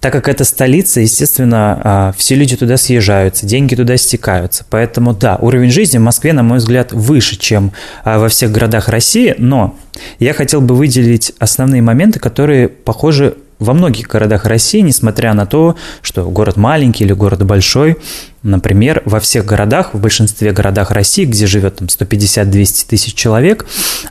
Так 0.00 0.12
как 0.12 0.28
это 0.28 0.44
столица, 0.44 1.00
естественно, 1.00 1.80
а, 1.82 2.12
все 2.16 2.34
люди 2.34 2.56
туда 2.56 2.76
съезжаются, 2.76 3.46
деньги 3.46 3.74
туда 3.74 3.96
стекаются. 3.96 4.64
Поэтому, 4.68 5.14
да, 5.14 5.36
уровень 5.40 5.70
жизни 5.70 5.98
в 5.98 6.02
Москве, 6.02 6.32
на 6.32 6.42
мой 6.42 6.58
взгляд, 6.58 6.92
выше, 6.92 7.36
чем 7.36 7.72
а, 8.04 8.18
во 8.18 8.28
всех 8.28 8.52
городах 8.52 8.88
России. 8.88 9.34
Но 9.38 9.76
я 10.18 10.34
хотел 10.34 10.60
бы 10.60 10.76
выделить 10.76 11.32
основные 11.38 11.82
моменты, 11.82 12.20
которые 12.20 12.68
похожи 12.68 13.36
во 13.58 13.72
многих 13.72 14.08
городах 14.08 14.44
России, 14.44 14.80
несмотря 14.80 15.32
на 15.34 15.46
то, 15.46 15.76
что 16.02 16.28
город 16.30 16.56
маленький 16.56 17.04
или 17.04 17.12
город 17.12 17.44
большой, 17.44 17.96
например, 18.42 19.02
во 19.04 19.20
всех 19.20 19.44
городах, 19.44 19.94
в 19.94 20.00
большинстве 20.00 20.52
городах 20.52 20.90
России, 20.90 21.24
где 21.24 21.46
живет 21.46 21.76
там 21.76 21.88
150-200 21.88 22.86
тысяч 22.86 23.14
человек, 23.14 23.66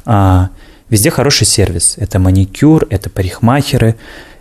а, 0.06 0.50
везде 0.90 1.12
хороший 1.12 1.46
сервис. 1.46 1.96
Это 1.98 2.20
маникюр, 2.20 2.88
это 2.90 3.10
парикмахеры, 3.10 3.96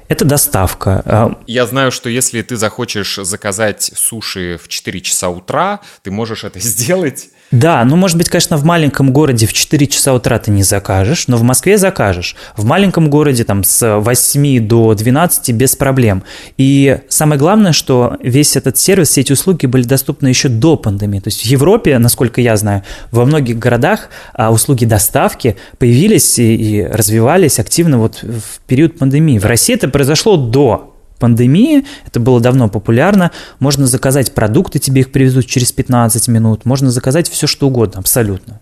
это 0.08 0.25
доставка. 0.25 1.02
А, 1.04 1.38
Я 1.46 1.66
знаю, 1.66 1.90
что 1.90 2.08
если 2.08 2.42
ты 2.42 2.56
захочешь 2.56 3.16
заказать 3.23 3.90
суши 3.94 4.58
в 4.62 4.68
4 4.68 5.00
часа 5.00 5.28
утра, 5.28 5.80
ты 6.02 6.11
можешь 6.11 6.44
это 6.44 6.61
сделать 6.61 7.28
да, 7.54 7.84
ну, 7.84 7.94
может 7.94 8.16
быть, 8.16 8.28
конечно, 8.28 8.56
в 8.56 8.64
маленьком 8.64 9.12
городе 9.12 9.46
в 9.46 9.52
4 9.52 9.87
часа 9.87 10.12
утра 10.12 10.40
ты 10.40 10.50
не 10.50 10.64
закажешь, 10.64 11.28
но 11.28 11.37
в 11.37 11.44
Москве 11.44 11.78
закажешь. 11.78 12.34
В 12.56 12.64
маленьком 12.64 13.08
городе 13.08 13.44
там 13.44 13.62
с 13.62 14.00
8 14.00 14.66
до 14.66 14.92
12 14.92 15.54
без 15.54 15.76
проблем. 15.76 16.25
И 16.58 16.99
самое 17.08 17.38
главное, 17.38 17.70
что 17.70 18.16
весь 18.20 18.56
этот 18.56 18.76
сервис, 18.76 19.11
все 19.11 19.20
эти 19.20 19.32
услуги 19.32 19.66
были 19.66 19.84
доступны 19.84 20.26
еще 20.26 20.49
до 20.49 20.76
пандемии. 20.76 21.20
То 21.20 21.28
есть 21.28 21.42
в 21.42 21.46
Европе, 21.46 21.96
насколько 21.99 22.40
я 22.40 22.56
знаю, 22.56 22.82
во 23.12 23.25
многих 23.25 23.56
городах 23.56 24.08
а, 24.32 24.50
услуги 24.50 24.84
доставки 24.84 25.56
появились 25.78 26.40
и, 26.40 26.56
и 26.56 26.82
развивались 26.82 27.61
активно 27.61 27.99
вот 27.99 28.20
в 28.25 28.66
период 28.66 28.99
пандемии. 28.99 29.38
В 29.38 29.46
России 29.46 29.76
это 29.76 29.88
произошло 29.88 30.37
до 30.37 30.93
пандемии, 31.25 31.87
это 32.07 32.21
было 32.21 32.38
давно 32.38 32.69
популярно, 32.69 33.31
можно 33.59 33.87
заказать 33.87 34.35
продукты, 34.35 34.78
тебе 34.78 35.00
их 35.00 35.11
привезут 35.11 35.47
через 35.47 35.73
15 35.73 36.28
минут, 36.28 36.66
можно 36.66 36.90
заказать 36.90 37.31
все 37.31 37.47
что 37.47 37.69
угодно, 37.69 38.00
абсолютно. 38.00 38.61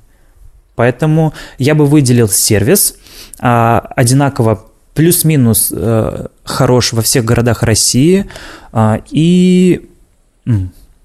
Поэтому 0.77 1.35
я 1.59 1.75
бы 1.75 1.87
выделил 1.87 2.29
сервис, 2.29 2.95
а, 3.41 3.81
одинаково 3.97 4.65
плюс-минус 4.95 5.73
э, 5.75 6.27
хорош 6.45 6.93
во 6.93 7.03
всех 7.03 7.25
городах 7.25 7.65
России, 7.65 8.27
а, 8.73 9.01
и 9.11 9.89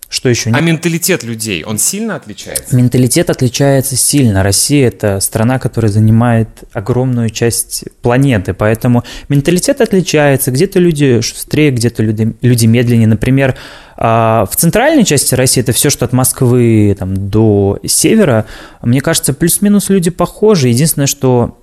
Что 0.10 0.30
еще? 0.30 0.52
А 0.52 0.62
менталитет 0.62 1.24
людей, 1.24 1.66
он 1.66 1.78
сильно 1.78 2.16
отличается? 2.16 2.74
Менталитет 2.76 3.30
отличается 3.30 3.98
сильно. 3.98 4.42
Россия– 4.42 4.88
это 4.90 5.20
страна, 5.20 5.60
которая 5.60 5.92
занимает 5.92 6.48
огромную 6.72 7.30
часть 7.30 7.84
планеты, 8.02 8.54
поэтому 8.54 9.04
менталитет 9.28 9.82
отличается. 9.82 10.52
Где-то 10.52 10.80
люди 10.80 11.20
шустрее, 11.20 11.72
где-то 11.72 12.04
люди, 12.04 12.34
люди 12.42 12.66
медленнее. 12.68 13.08
Например, 13.08 13.56
а, 13.98 14.46
в 14.50 14.56
центральной 14.56 15.04
части 15.04 15.36
России, 15.36 15.62
это 15.62 15.74
все, 15.74 15.90
что 15.90 16.06
от 16.06 16.14
Москвы 16.14 16.96
там, 16.98 17.30
до 17.30 17.80
севера, 17.86 18.46
мне 18.82 19.02
кажется, 19.02 19.34
плюс-минус 19.34 19.90
люди 19.90 20.10
похожи. 20.10 20.70
Единственное, 20.70 21.08
что 21.08 21.58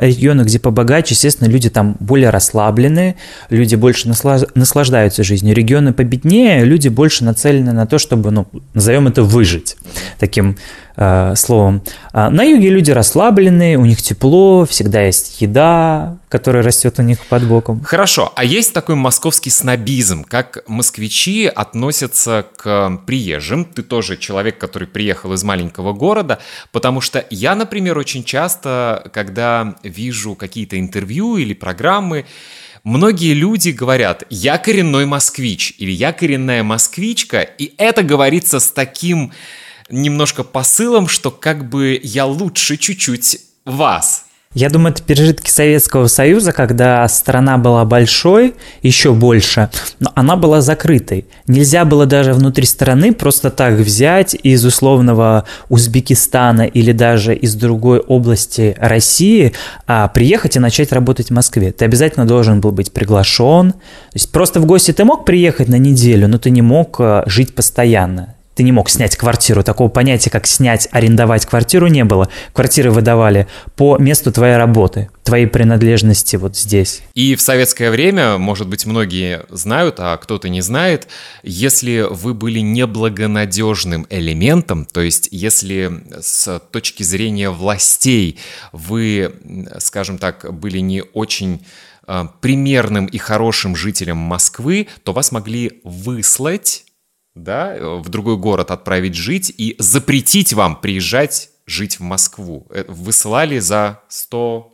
регионы, 0.00 0.42
где 0.42 0.58
побогаче, 0.58 1.14
естественно, 1.14 1.48
люди 1.48 1.70
там 1.70 1.96
более 2.00 2.30
расслаблены, 2.30 3.16
люди 3.50 3.74
больше 3.74 4.08
наслаждаются 4.08 5.22
жизнью. 5.22 5.54
Регионы 5.54 5.92
победнее, 5.92 6.64
люди 6.64 6.88
больше 6.88 7.24
нацелены 7.24 7.72
на 7.72 7.86
то, 7.86 7.98
чтобы, 7.98 8.30
ну, 8.30 8.46
назовем 8.74 9.08
это, 9.08 9.22
выжить 9.22 9.76
таким 10.18 10.56
э, 10.96 11.34
словом. 11.36 11.82
А 12.12 12.30
на 12.30 12.42
юге 12.42 12.70
люди 12.70 12.90
расслаблены, 12.90 13.76
у 13.76 13.84
них 13.84 14.02
тепло, 14.02 14.64
всегда 14.64 15.02
есть 15.02 15.40
еда, 15.40 16.18
которая 16.28 16.62
растет 16.62 16.98
у 16.98 17.02
них 17.02 17.24
под 17.26 17.44
боком. 17.44 17.82
Хорошо, 17.82 18.32
а 18.34 18.44
есть 18.44 18.72
такой 18.72 18.94
московский 18.94 19.50
снобизм, 19.50 20.24
как 20.24 20.64
москвичи 20.66 21.46
относятся 21.46 22.46
к 22.56 23.00
приезжим. 23.06 23.64
Ты 23.64 23.82
тоже 23.82 24.16
человек, 24.16 24.58
который 24.58 24.88
приехал 24.88 25.32
из 25.32 25.44
маленького 25.44 25.92
города, 25.92 26.38
потому 26.72 27.00
что 27.00 27.24
я, 27.30 27.54
например, 27.54 27.96
очень 27.98 28.24
часто, 28.24 29.08
когда 29.12 29.55
вижу 29.82 30.34
какие-то 30.34 30.78
интервью 30.78 31.36
или 31.36 31.54
программы, 31.54 32.24
Многие 32.86 33.34
люди 33.34 33.70
говорят, 33.70 34.22
я 34.30 34.58
коренной 34.58 35.06
москвич 35.06 35.74
или 35.78 35.90
я 35.90 36.12
коренная 36.12 36.62
москвичка, 36.62 37.40
и 37.40 37.74
это 37.78 38.04
говорится 38.04 38.60
с 38.60 38.70
таким 38.70 39.32
немножко 39.90 40.44
посылом, 40.44 41.08
что 41.08 41.32
как 41.32 41.68
бы 41.68 42.00
я 42.00 42.26
лучше 42.26 42.76
чуть-чуть 42.76 43.40
вас. 43.64 44.26
Я 44.54 44.70
думаю, 44.70 44.92
это 44.92 45.02
пережитки 45.02 45.50
Советского 45.50 46.06
Союза, 46.06 46.52
когда 46.52 47.06
страна 47.08 47.58
была 47.58 47.84
большой, 47.84 48.54
еще 48.80 49.12
больше, 49.12 49.68
но 50.00 50.10
она 50.14 50.36
была 50.36 50.62
закрытой. 50.62 51.26
Нельзя 51.46 51.84
было 51.84 52.06
даже 52.06 52.32
внутри 52.32 52.64
страны 52.64 53.12
просто 53.12 53.50
так 53.50 53.74
взять 53.74 54.34
из 54.34 54.64
условного 54.64 55.44
Узбекистана 55.68 56.62
или 56.62 56.92
даже 56.92 57.34
из 57.34 57.54
другой 57.54 57.98
области 57.98 58.74
России, 58.78 59.52
а 59.86 60.08
приехать 60.08 60.56
и 60.56 60.60
начать 60.60 60.90
работать 60.90 61.28
в 61.28 61.34
Москве. 61.34 61.72
Ты 61.72 61.84
обязательно 61.84 62.26
должен 62.26 62.62
был 62.62 62.72
быть 62.72 62.92
приглашен. 62.92 63.72
То 63.72 63.78
есть 64.14 64.32
просто 64.32 64.60
в 64.60 64.64
гости 64.64 64.92
ты 64.92 65.04
мог 65.04 65.26
приехать 65.26 65.68
на 65.68 65.76
неделю, 65.76 66.28
но 66.28 66.38
ты 66.38 66.48
не 66.48 66.62
мог 66.62 66.96
э, 66.98 67.24
жить 67.26 67.54
постоянно 67.54 68.35
ты 68.56 68.62
не 68.62 68.72
мог 68.72 68.88
снять 68.88 69.16
квартиру. 69.16 69.62
Такого 69.62 69.88
понятия, 69.88 70.30
как 70.30 70.46
снять, 70.46 70.88
арендовать 70.90 71.44
квартиру 71.44 71.88
не 71.88 72.04
было. 72.04 72.28
Квартиры 72.54 72.90
выдавали 72.90 73.46
по 73.76 73.98
месту 73.98 74.32
твоей 74.32 74.56
работы, 74.56 75.10
твоей 75.24 75.46
принадлежности 75.46 76.36
вот 76.36 76.56
здесь. 76.56 77.02
И 77.14 77.36
в 77.36 77.42
советское 77.42 77.90
время, 77.90 78.38
может 78.38 78.66
быть, 78.66 78.86
многие 78.86 79.42
знают, 79.50 79.96
а 79.98 80.16
кто-то 80.16 80.48
не 80.48 80.62
знает, 80.62 81.06
если 81.42 82.06
вы 82.08 82.32
были 82.32 82.60
неблагонадежным 82.60 84.06
элементом, 84.08 84.86
то 84.86 85.02
есть 85.02 85.28
если 85.30 85.92
с 86.18 86.58
точки 86.70 87.02
зрения 87.02 87.50
властей 87.50 88.38
вы, 88.72 89.34
скажем 89.80 90.16
так, 90.16 90.50
были 90.54 90.78
не 90.78 91.02
очень 91.02 91.60
а, 92.06 92.32
примерным 92.40 93.04
и 93.04 93.18
хорошим 93.18 93.76
жителем 93.76 94.16
Москвы, 94.16 94.88
то 95.02 95.12
вас 95.12 95.30
могли 95.30 95.80
выслать 95.84 96.85
да, 97.36 97.76
э, 97.76 98.00
в 98.02 98.08
другой 98.08 98.36
город 98.36 98.70
отправить 98.70 99.14
жить 99.14 99.52
и 99.56 99.76
запретить 99.78 100.52
вам 100.52 100.76
приезжать 100.76 101.50
жить 101.66 102.00
в 102.00 102.02
Москву. 102.02 102.66
Э, 102.70 102.84
высылали 102.88 103.58
за 103.58 104.00
100 104.08 104.72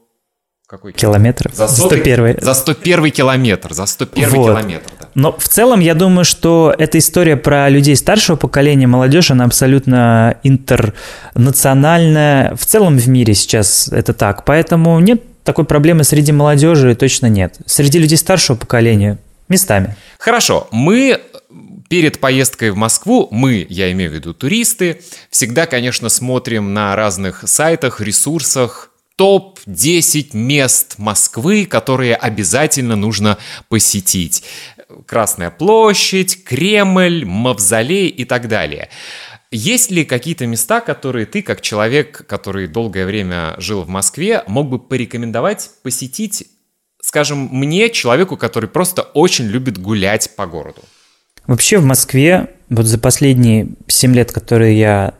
какой 0.67 0.95
километр? 0.95 1.51
За 1.53 1.69
100, 1.69 1.87
101. 1.87 2.39
За 2.41 2.55
101 2.55 3.11
километр, 3.11 3.75
за 3.75 3.85
101 3.85 4.31
вот. 4.31 4.47
километр. 4.47 4.91
Да. 4.99 5.09
Но 5.15 5.37
в 5.37 5.47
целом 5.47 5.81
я 5.81 5.95
думаю, 5.95 6.25
что 6.25 6.75
эта 6.79 6.97
история 6.97 7.37
про 7.37 7.69
людей 7.69 7.95
старшего 7.95 8.37
поколения, 8.37 8.87
молодежь, 8.87 9.31
она 9.31 9.45
абсолютно 9.45 10.39
интернациональная. 10.43 12.57
В 12.57 12.65
целом 12.65 12.97
в 12.97 13.07
мире 13.07 13.35
сейчас 13.35 13.89
это 13.89 14.15
так. 14.15 14.47
Поэтому 14.47 14.99
нет 15.01 15.23
такой 15.45 15.67
проблемы 15.67 16.05
среди 16.05 16.33
молодежи 16.33 16.95
точно 16.95 17.27
нет. 17.27 17.57
Среди 17.67 17.99
людей 17.99 18.17
старшего 18.17 18.57
поколения 18.57 19.19
местами. 19.49 19.95
Хорошо, 20.19 20.69
мы 20.71 21.21
Перед 21.93 22.21
поездкой 22.21 22.71
в 22.71 22.77
Москву 22.77 23.29
мы, 23.31 23.67
я 23.69 23.93
имею 23.93 24.11
в 24.11 24.15
виду 24.15 24.33
туристы, 24.33 25.03
всегда, 25.29 25.67
конечно, 25.67 26.09
смотрим 26.09 26.73
на 26.73 26.97
разных 26.97 27.47
сайтах, 27.47 28.01
ресурсах 28.01 28.91
топ-10 29.17 30.31
мест 30.33 30.95
Москвы, 30.97 31.67
которые 31.67 32.15
обязательно 32.17 32.97
нужно 32.97 33.37
посетить. 33.69 34.43
Красная 35.05 35.51
площадь, 35.51 36.45
Кремль, 36.45 37.27
Мавзолей 37.27 38.09
и 38.09 38.25
так 38.25 38.49
далее. 38.49 38.89
Есть 39.51 39.91
ли 39.91 40.07
какие-то 40.07 40.47
места, 40.47 40.81
которые 40.81 41.27
ты, 41.27 41.43
как 41.43 41.61
человек, 41.61 42.27
который 42.27 42.69
долгое 42.69 43.05
время 43.05 43.55
жил 43.59 43.83
в 43.83 43.89
Москве, 43.89 44.45
мог 44.47 44.71
бы 44.71 44.79
порекомендовать 44.79 45.69
посетить, 45.83 46.47
скажем, 47.03 47.51
мне, 47.53 47.91
человеку, 47.91 48.39
который 48.39 48.71
просто 48.71 49.03
очень 49.03 49.45
любит 49.45 49.77
гулять 49.77 50.35
по 50.37 50.47
городу? 50.47 50.81
Вообще 51.47 51.79
в 51.79 51.85
Москве 51.85 52.49
вот 52.69 52.87
за 52.87 52.99
последние 52.99 53.69
7 53.87 54.15
лет, 54.15 54.33
которые 54.33 54.79
я 54.79 55.15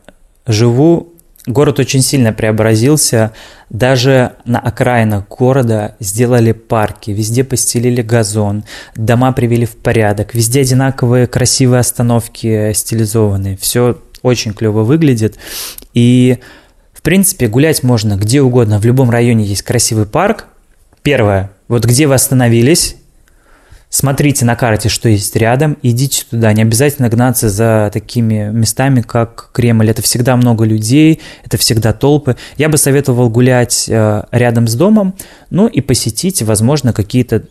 живу, 0.47 1.13
город 1.45 1.79
очень 1.79 2.01
сильно 2.01 2.33
преобразился. 2.33 3.33
Даже 3.69 4.33
на 4.45 4.59
окраинах 4.59 5.27
города 5.27 5.95
сделали 5.99 6.51
парки, 6.51 7.11
везде 7.11 7.43
постелили 7.43 8.01
газон, 8.01 8.63
дома 8.95 9.31
привели 9.33 9.65
в 9.65 9.75
порядок, 9.75 10.33
везде 10.33 10.61
одинаковые 10.61 11.27
красивые 11.27 11.79
остановки 11.79 12.71
стилизованные. 12.73 13.57
Все 13.57 13.99
очень 14.21 14.53
клево 14.53 14.83
выглядит. 14.83 15.37
И, 15.93 16.39
в 16.93 17.01
принципе, 17.01 17.47
гулять 17.47 17.83
можно 17.83 18.15
где 18.15 18.41
угодно. 18.41 18.79
В 18.79 18.85
любом 18.85 19.09
районе 19.09 19.45
есть 19.45 19.63
красивый 19.63 20.05
парк. 20.05 20.47
Первое, 21.01 21.51
вот 21.67 21.85
где 21.85 22.07
вы 22.07 22.13
остановились, 22.13 22.95
Смотрите 23.95 24.43
на 24.43 24.55
карте, 24.55 24.89
что 24.89 25.07
есть 25.07 25.35
рядом, 25.35 25.77
идите 25.83 26.25
туда. 26.27 26.51
Не 26.51 26.63
обязательно 26.63 27.09
гнаться 27.09 27.47
за 27.47 27.91
такими 27.93 28.49
местами, 28.51 29.01
как 29.01 29.51
Кремль. 29.53 29.87
Это 29.87 30.01
всегда 30.01 30.35
много 30.35 30.65
людей, 30.65 31.21
это 31.45 31.57
всегда 31.57 31.93
толпы. 31.93 32.35
Я 32.57 32.69
бы 32.69 32.79
советовал 32.79 33.29
гулять 33.29 33.87
э, 33.87 34.23
рядом 34.31 34.67
с 34.67 34.73
домом, 34.73 35.13
ну 35.51 35.67
и 35.67 35.79
посетить, 35.79 36.41
возможно, 36.41 36.91
какие-то 36.91 37.43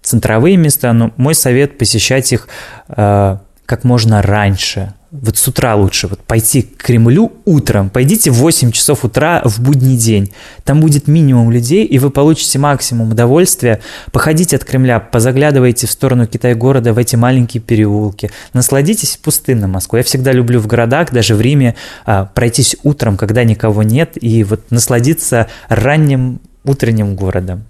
центровые 0.00 0.56
места. 0.56 0.90
Но 0.94 1.12
мой 1.18 1.34
совет 1.34 1.76
посещать 1.76 2.32
их 2.32 2.48
э, 2.88 3.36
как 3.66 3.84
можно 3.84 4.22
раньше, 4.22 4.94
вот 5.12 5.36
с 5.36 5.48
утра 5.48 5.74
лучше, 5.74 6.06
вот 6.06 6.20
пойти 6.20 6.62
к 6.62 6.82
Кремлю 6.82 7.32
утром, 7.44 7.90
пойдите 7.90 8.30
в 8.30 8.34
8 8.34 8.70
часов 8.70 9.04
утра 9.04 9.42
в 9.44 9.60
будний 9.60 9.96
день, 9.96 10.32
там 10.64 10.80
будет 10.80 11.08
минимум 11.08 11.50
людей, 11.50 11.84
и 11.84 11.98
вы 11.98 12.10
получите 12.10 12.58
максимум 12.58 13.10
удовольствия, 13.10 13.80
походите 14.12 14.56
от 14.56 14.64
Кремля, 14.64 15.00
позаглядывайте 15.00 15.86
в 15.86 15.90
сторону 15.90 16.26
Китай-города 16.26 16.92
в 16.92 16.98
эти 16.98 17.16
маленькие 17.16 17.60
переулки, 17.60 18.30
насладитесь 18.52 19.16
пустынной 19.16 19.68
Москвой. 19.68 20.00
Я 20.00 20.04
всегда 20.04 20.32
люблю 20.32 20.60
в 20.60 20.66
городах, 20.66 21.10
даже 21.10 21.34
в 21.34 21.40
Риме, 21.40 21.74
а, 22.06 22.26
пройтись 22.26 22.76
утром, 22.84 23.16
когда 23.16 23.42
никого 23.42 23.82
нет, 23.82 24.12
и 24.20 24.44
вот 24.44 24.70
насладиться 24.70 25.48
ранним 25.68 26.40
утренним 26.64 27.16
городом. 27.16 27.64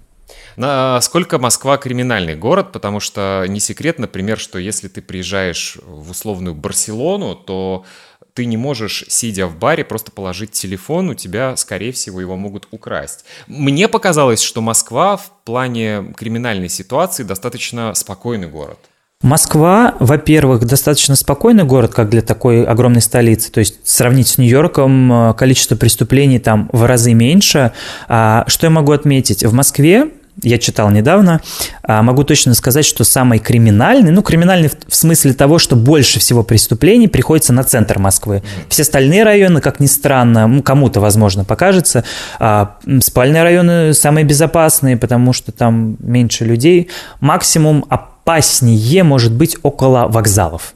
Насколько 0.55 1.39
Москва 1.39 1.77
криминальный 1.77 2.35
город, 2.35 2.71
потому 2.71 2.99
что 2.99 3.45
не 3.47 3.59
секрет, 3.59 3.99
например, 3.99 4.37
что 4.37 4.59
если 4.59 4.87
ты 4.87 5.01
приезжаешь 5.01 5.77
в 5.85 6.11
условную 6.11 6.55
Барселону, 6.55 7.35
то 7.35 7.85
ты 8.33 8.45
не 8.45 8.57
можешь, 8.57 9.05
сидя 9.09 9.47
в 9.47 9.57
баре, 9.57 9.83
просто 9.83 10.11
положить 10.11 10.51
телефон, 10.51 11.09
у 11.09 11.13
тебя, 11.13 11.55
скорее 11.57 11.91
всего, 11.91 12.21
его 12.21 12.37
могут 12.37 12.67
украсть. 12.71 13.25
Мне 13.47 13.87
показалось, 13.87 14.41
что 14.41 14.61
Москва 14.61 15.17
в 15.17 15.31
плане 15.43 16.13
криминальной 16.15 16.69
ситуации 16.69 17.23
достаточно 17.23 17.93
спокойный 17.93 18.47
город. 18.47 18.79
Москва, 19.21 19.95
во-первых, 19.99 20.65
достаточно 20.65 21.15
спокойный 21.15 21.63
город, 21.63 21.93
как 21.93 22.09
для 22.09 22.23
такой 22.23 22.63
огромной 22.63 23.01
столицы. 23.01 23.51
То 23.51 23.59
есть 23.59 23.87
сравнить 23.87 24.27
с 24.27 24.37
Нью-Йорком, 24.39 25.13
э, 25.13 25.33
количество 25.35 25.75
преступлений 25.75 26.39
там 26.39 26.69
в 26.73 26.85
разы 26.85 27.13
меньше. 27.13 27.71
А 28.07 28.45
что 28.47 28.65
я 28.65 28.71
могу 28.71 28.93
отметить? 28.93 29.43
В 29.43 29.53
Москве 29.53 30.09
я 30.43 30.57
читал 30.57 30.89
недавно, 30.89 31.41
а, 31.83 32.01
могу 32.01 32.23
точно 32.23 32.53
сказать, 32.53 32.85
что 32.85 33.03
самый 33.03 33.39
криминальный, 33.39 34.11
ну, 34.11 34.21
криминальный 34.21 34.69
в 34.87 34.95
смысле 34.95 35.33
того, 35.33 35.59
что 35.59 35.75
больше 35.75 36.19
всего 36.19 36.43
преступлений 36.43 37.07
приходится 37.07 37.53
на 37.53 37.63
центр 37.63 37.99
Москвы. 37.99 38.41
Все 38.69 38.83
остальные 38.83 39.23
районы, 39.23 39.61
как 39.61 39.79
ни 39.79 39.87
странно, 39.87 40.47
ну, 40.47 40.63
кому-то, 40.63 40.99
возможно, 40.99 41.43
покажется, 41.43 42.03
а, 42.39 42.77
спальные 43.01 43.43
районы 43.43 43.93
самые 43.93 44.25
безопасные, 44.25 44.97
потому 44.97 45.33
что 45.33 45.51
там 45.51 45.97
меньше 45.99 46.45
людей. 46.45 46.89
Максимум 47.19 47.85
опаснее 47.89 49.03
может 49.03 49.33
быть 49.33 49.57
около 49.63 50.07
вокзалов. 50.07 50.73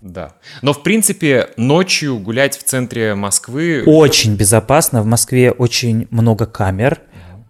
Да. 0.00 0.32
Но, 0.62 0.72
в 0.72 0.82
принципе, 0.82 1.48
ночью 1.56 2.18
гулять 2.18 2.56
в 2.56 2.62
центре 2.62 3.14
Москвы... 3.14 3.82
Очень 3.84 4.36
безопасно. 4.36 5.02
В 5.02 5.06
Москве 5.06 5.50
очень 5.50 6.06
много 6.10 6.46
камер 6.46 7.00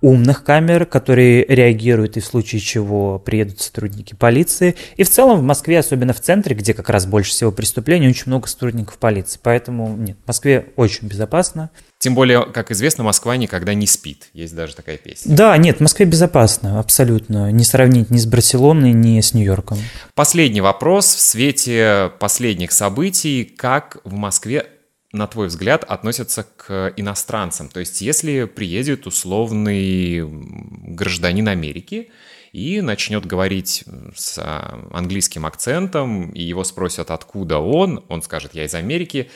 умных 0.00 0.44
камер, 0.44 0.86
которые 0.86 1.44
реагируют 1.44 2.16
и 2.16 2.20
в 2.20 2.24
случае 2.24 2.60
чего 2.60 3.18
приедут 3.18 3.60
сотрудники 3.60 4.14
полиции. 4.14 4.76
И 4.96 5.02
в 5.02 5.10
целом 5.10 5.38
в 5.38 5.42
Москве, 5.42 5.78
особенно 5.78 6.12
в 6.12 6.20
центре, 6.20 6.54
где 6.54 6.74
как 6.74 6.88
раз 6.88 7.06
больше 7.06 7.30
всего 7.30 7.52
преступлений, 7.52 8.08
очень 8.08 8.24
много 8.26 8.48
сотрудников 8.48 8.98
полиции. 8.98 9.38
Поэтому 9.42 9.96
нет, 9.96 10.16
в 10.24 10.28
Москве 10.28 10.68
очень 10.76 11.08
безопасно. 11.08 11.70
Тем 11.98 12.14
более, 12.14 12.46
как 12.46 12.70
известно, 12.70 13.02
Москва 13.02 13.36
никогда 13.36 13.74
не 13.74 13.86
спит. 13.86 14.28
Есть 14.32 14.54
даже 14.54 14.76
такая 14.76 14.98
песня. 14.98 15.34
Да, 15.34 15.56
нет, 15.56 15.78
в 15.78 15.80
Москве 15.80 16.06
безопасно, 16.06 16.78
абсолютно. 16.78 17.50
Не 17.50 17.64
сравнить 17.64 18.10
ни 18.10 18.18
с 18.18 18.26
Барселоной, 18.26 18.92
ни 18.92 19.20
с 19.20 19.34
Нью-Йорком. 19.34 19.78
Последний 20.14 20.60
вопрос. 20.60 21.06
В 21.06 21.20
свете 21.20 22.12
последних 22.20 22.70
событий, 22.70 23.44
как 23.44 23.98
в 24.04 24.12
Москве 24.12 24.66
на 25.12 25.26
твой 25.26 25.48
взгляд, 25.48 25.84
относятся 25.84 26.46
к 26.56 26.92
иностранцам? 26.96 27.68
То 27.68 27.80
есть, 27.80 28.00
если 28.00 28.44
приедет 28.44 29.06
условный 29.06 30.22
гражданин 30.22 31.48
Америки 31.48 32.10
и 32.52 32.80
начнет 32.80 33.26
говорить 33.26 33.84
с 34.14 34.38
английским 34.92 35.46
акцентом, 35.46 36.30
и 36.30 36.42
его 36.42 36.64
спросят, 36.64 37.10
откуда 37.10 37.58
он, 37.58 38.04
он 38.08 38.22
скажет, 38.22 38.54
я 38.54 38.64
из 38.64 38.74
Америки, 38.74 39.30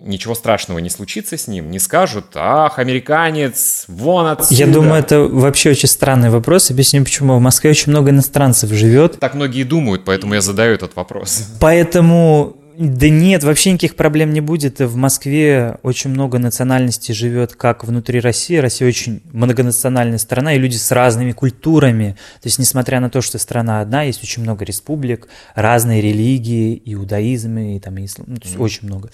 ничего 0.00 0.34
страшного 0.34 0.80
не 0.80 0.90
случится 0.90 1.36
с 1.36 1.46
ним, 1.46 1.70
не 1.70 1.78
скажут, 1.78 2.26
ах, 2.34 2.78
американец, 2.78 3.84
вон 3.88 4.26
отсюда. 4.26 4.54
Я 4.54 4.66
думаю, 4.66 4.94
это 4.94 5.20
вообще 5.20 5.70
очень 5.70 5.88
странный 5.88 6.30
вопрос. 6.30 6.70
Объясню 6.70 7.04
почему. 7.04 7.36
В 7.36 7.40
Москве 7.40 7.70
очень 7.70 7.90
много 7.90 8.10
иностранцев 8.10 8.70
живет. 8.70 9.18
Так 9.20 9.34
многие 9.34 9.62
думают, 9.62 10.04
поэтому 10.04 10.34
я 10.34 10.40
задаю 10.40 10.74
этот 10.74 10.96
вопрос. 10.96 11.48
Поэтому 11.60 12.56
да 12.76 13.08
нет, 13.08 13.44
вообще 13.44 13.72
никаких 13.72 13.94
проблем 13.94 14.32
не 14.32 14.40
будет. 14.40 14.80
В 14.80 14.96
Москве 14.96 15.78
очень 15.82 16.10
много 16.10 16.38
национальностей 16.38 17.14
живет 17.14 17.54
как 17.54 17.84
внутри 17.84 18.20
России. 18.20 18.56
Россия 18.56 18.88
очень 18.88 19.22
многонациональная 19.32 20.18
страна, 20.18 20.54
и 20.54 20.58
люди 20.58 20.76
с 20.76 20.90
разными 20.90 21.32
культурами. 21.32 22.16
То 22.40 22.48
есть, 22.48 22.58
несмотря 22.58 23.00
на 23.00 23.10
то, 23.10 23.20
что 23.20 23.38
страна 23.38 23.80
одна, 23.80 24.02
есть 24.02 24.22
очень 24.22 24.42
много 24.42 24.64
республик, 24.64 25.28
разные 25.54 26.00
религии, 26.00 26.80
иудаизм 26.84 27.58
и 27.58 27.78
там 27.78 28.04
ислам, 28.04 28.26
ну, 28.28 28.36
то 28.36 28.44
есть 28.44 28.56
mm-hmm. 28.56 28.62
очень 28.62 28.86
много. 28.88 29.10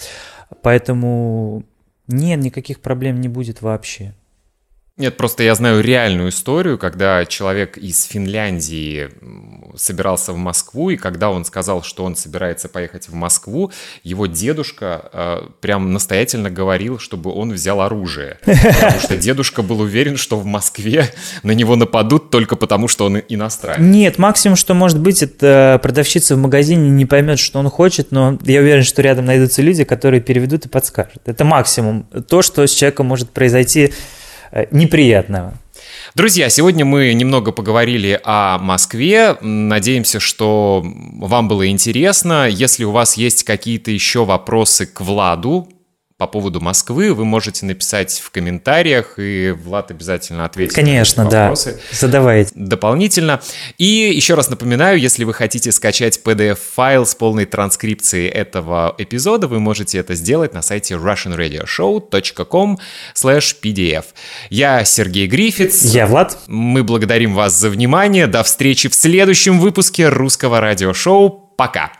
Поэтому 0.62 1.64
нет, 2.06 2.40
никаких 2.40 2.80
проблем 2.80 3.20
не 3.20 3.28
будет 3.28 3.62
вообще. 3.62 4.14
Нет, 4.96 5.16
просто 5.16 5.42
я 5.42 5.54
знаю 5.54 5.82
реальную 5.82 6.28
историю, 6.28 6.76
когда 6.76 7.24
человек 7.24 7.78
из 7.78 8.04
Финляндии 8.04 9.08
собирался 9.76 10.32
в 10.32 10.36
Москву, 10.36 10.90
и 10.90 10.96
когда 10.96 11.30
он 11.30 11.44
сказал, 11.44 11.82
что 11.82 12.04
он 12.04 12.16
собирается 12.16 12.68
поехать 12.68 13.08
в 13.08 13.14
Москву, 13.14 13.72
его 14.02 14.26
дедушка 14.26 15.08
э, 15.12 15.38
прям 15.60 15.92
настоятельно 15.92 16.50
говорил, 16.50 16.98
чтобы 16.98 17.32
он 17.32 17.52
взял 17.52 17.80
оружие. 17.80 18.38
Потому 18.44 19.00
что 19.00 19.16
дедушка 19.16 19.62
был 19.62 19.80
уверен, 19.80 20.16
что 20.16 20.38
в 20.38 20.44
Москве 20.44 21.06
на 21.42 21.52
него 21.52 21.76
нападут 21.76 22.30
только 22.30 22.56
потому, 22.56 22.88
что 22.88 23.06
он 23.06 23.22
иностранец. 23.28 23.80
Нет, 23.80 24.18
максимум, 24.18 24.56
что 24.56 24.74
может 24.74 24.98
быть, 24.98 25.22
это 25.22 25.80
продавщица 25.82 26.34
в 26.34 26.38
магазине 26.38 26.90
не 26.90 27.06
поймет, 27.06 27.38
что 27.38 27.58
он 27.58 27.70
хочет, 27.70 28.10
но 28.10 28.38
я 28.44 28.60
уверен, 28.60 28.84
что 28.84 29.00
рядом 29.02 29.24
найдутся 29.24 29.62
люди, 29.62 29.84
которые 29.84 30.20
переведут 30.20 30.66
и 30.66 30.68
подскажут. 30.68 31.22
Это 31.24 31.44
максимум. 31.44 32.06
То, 32.28 32.42
что 32.42 32.66
с 32.66 32.72
человеком 32.72 33.06
может 33.06 33.30
произойти 33.30 33.92
Э, 33.92 33.92
неприятного. 34.70 35.54
Друзья, 36.14 36.48
сегодня 36.48 36.84
мы 36.84 37.12
немного 37.14 37.52
поговорили 37.52 38.20
о 38.24 38.58
Москве. 38.58 39.36
Надеемся, 39.40 40.20
что 40.20 40.84
вам 40.84 41.48
было 41.48 41.68
интересно. 41.68 42.48
Если 42.48 42.84
у 42.84 42.90
вас 42.90 43.16
есть 43.16 43.44
какие-то 43.44 43.90
еще 43.90 44.24
вопросы 44.24 44.86
к 44.86 45.00
Владу, 45.00 45.68
по 46.20 46.26
поводу 46.26 46.60
Москвы 46.60 47.14
вы 47.14 47.24
можете 47.24 47.64
написать 47.64 48.20
в 48.22 48.30
комментариях, 48.30 49.14
и 49.16 49.52
Влад 49.52 49.90
обязательно 49.90 50.44
ответит 50.44 50.74
Конечно, 50.74 51.24
на 51.24 51.30
вопросы. 51.30 51.72
да. 51.72 51.96
Задавайте. 51.98 52.52
Дополнительно. 52.54 53.40
И 53.78 54.12
еще 54.14 54.34
раз 54.34 54.50
напоминаю, 54.50 55.00
если 55.00 55.24
вы 55.24 55.32
хотите 55.32 55.72
скачать 55.72 56.20
PDF-файл 56.22 57.06
с 57.06 57.14
полной 57.14 57.46
транскрипцией 57.46 58.28
этого 58.28 58.94
эпизода, 58.98 59.46
вы 59.46 59.60
можете 59.60 59.96
это 59.96 60.14
сделать 60.14 60.52
на 60.52 60.60
сайте 60.60 60.96
russianradioshow.com 60.96 62.78
pdf. 63.14 64.04
Я 64.50 64.84
Сергей 64.84 65.26
Грифиц. 65.26 65.84
Я 65.84 66.06
Влад. 66.06 66.36
Мы 66.48 66.84
благодарим 66.84 67.34
вас 67.34 67.58
за 67.58 67.70
внимание. 67.70 68.26
До 68.26 68.42
встречи 68.42 68.90
в 68.90 68.94
следующем 68.94 69.58
выпуске 69.58 70.10
русского 70.10 70.60
радиошоу. 70.60 71.30
Пока! 71.56 71.99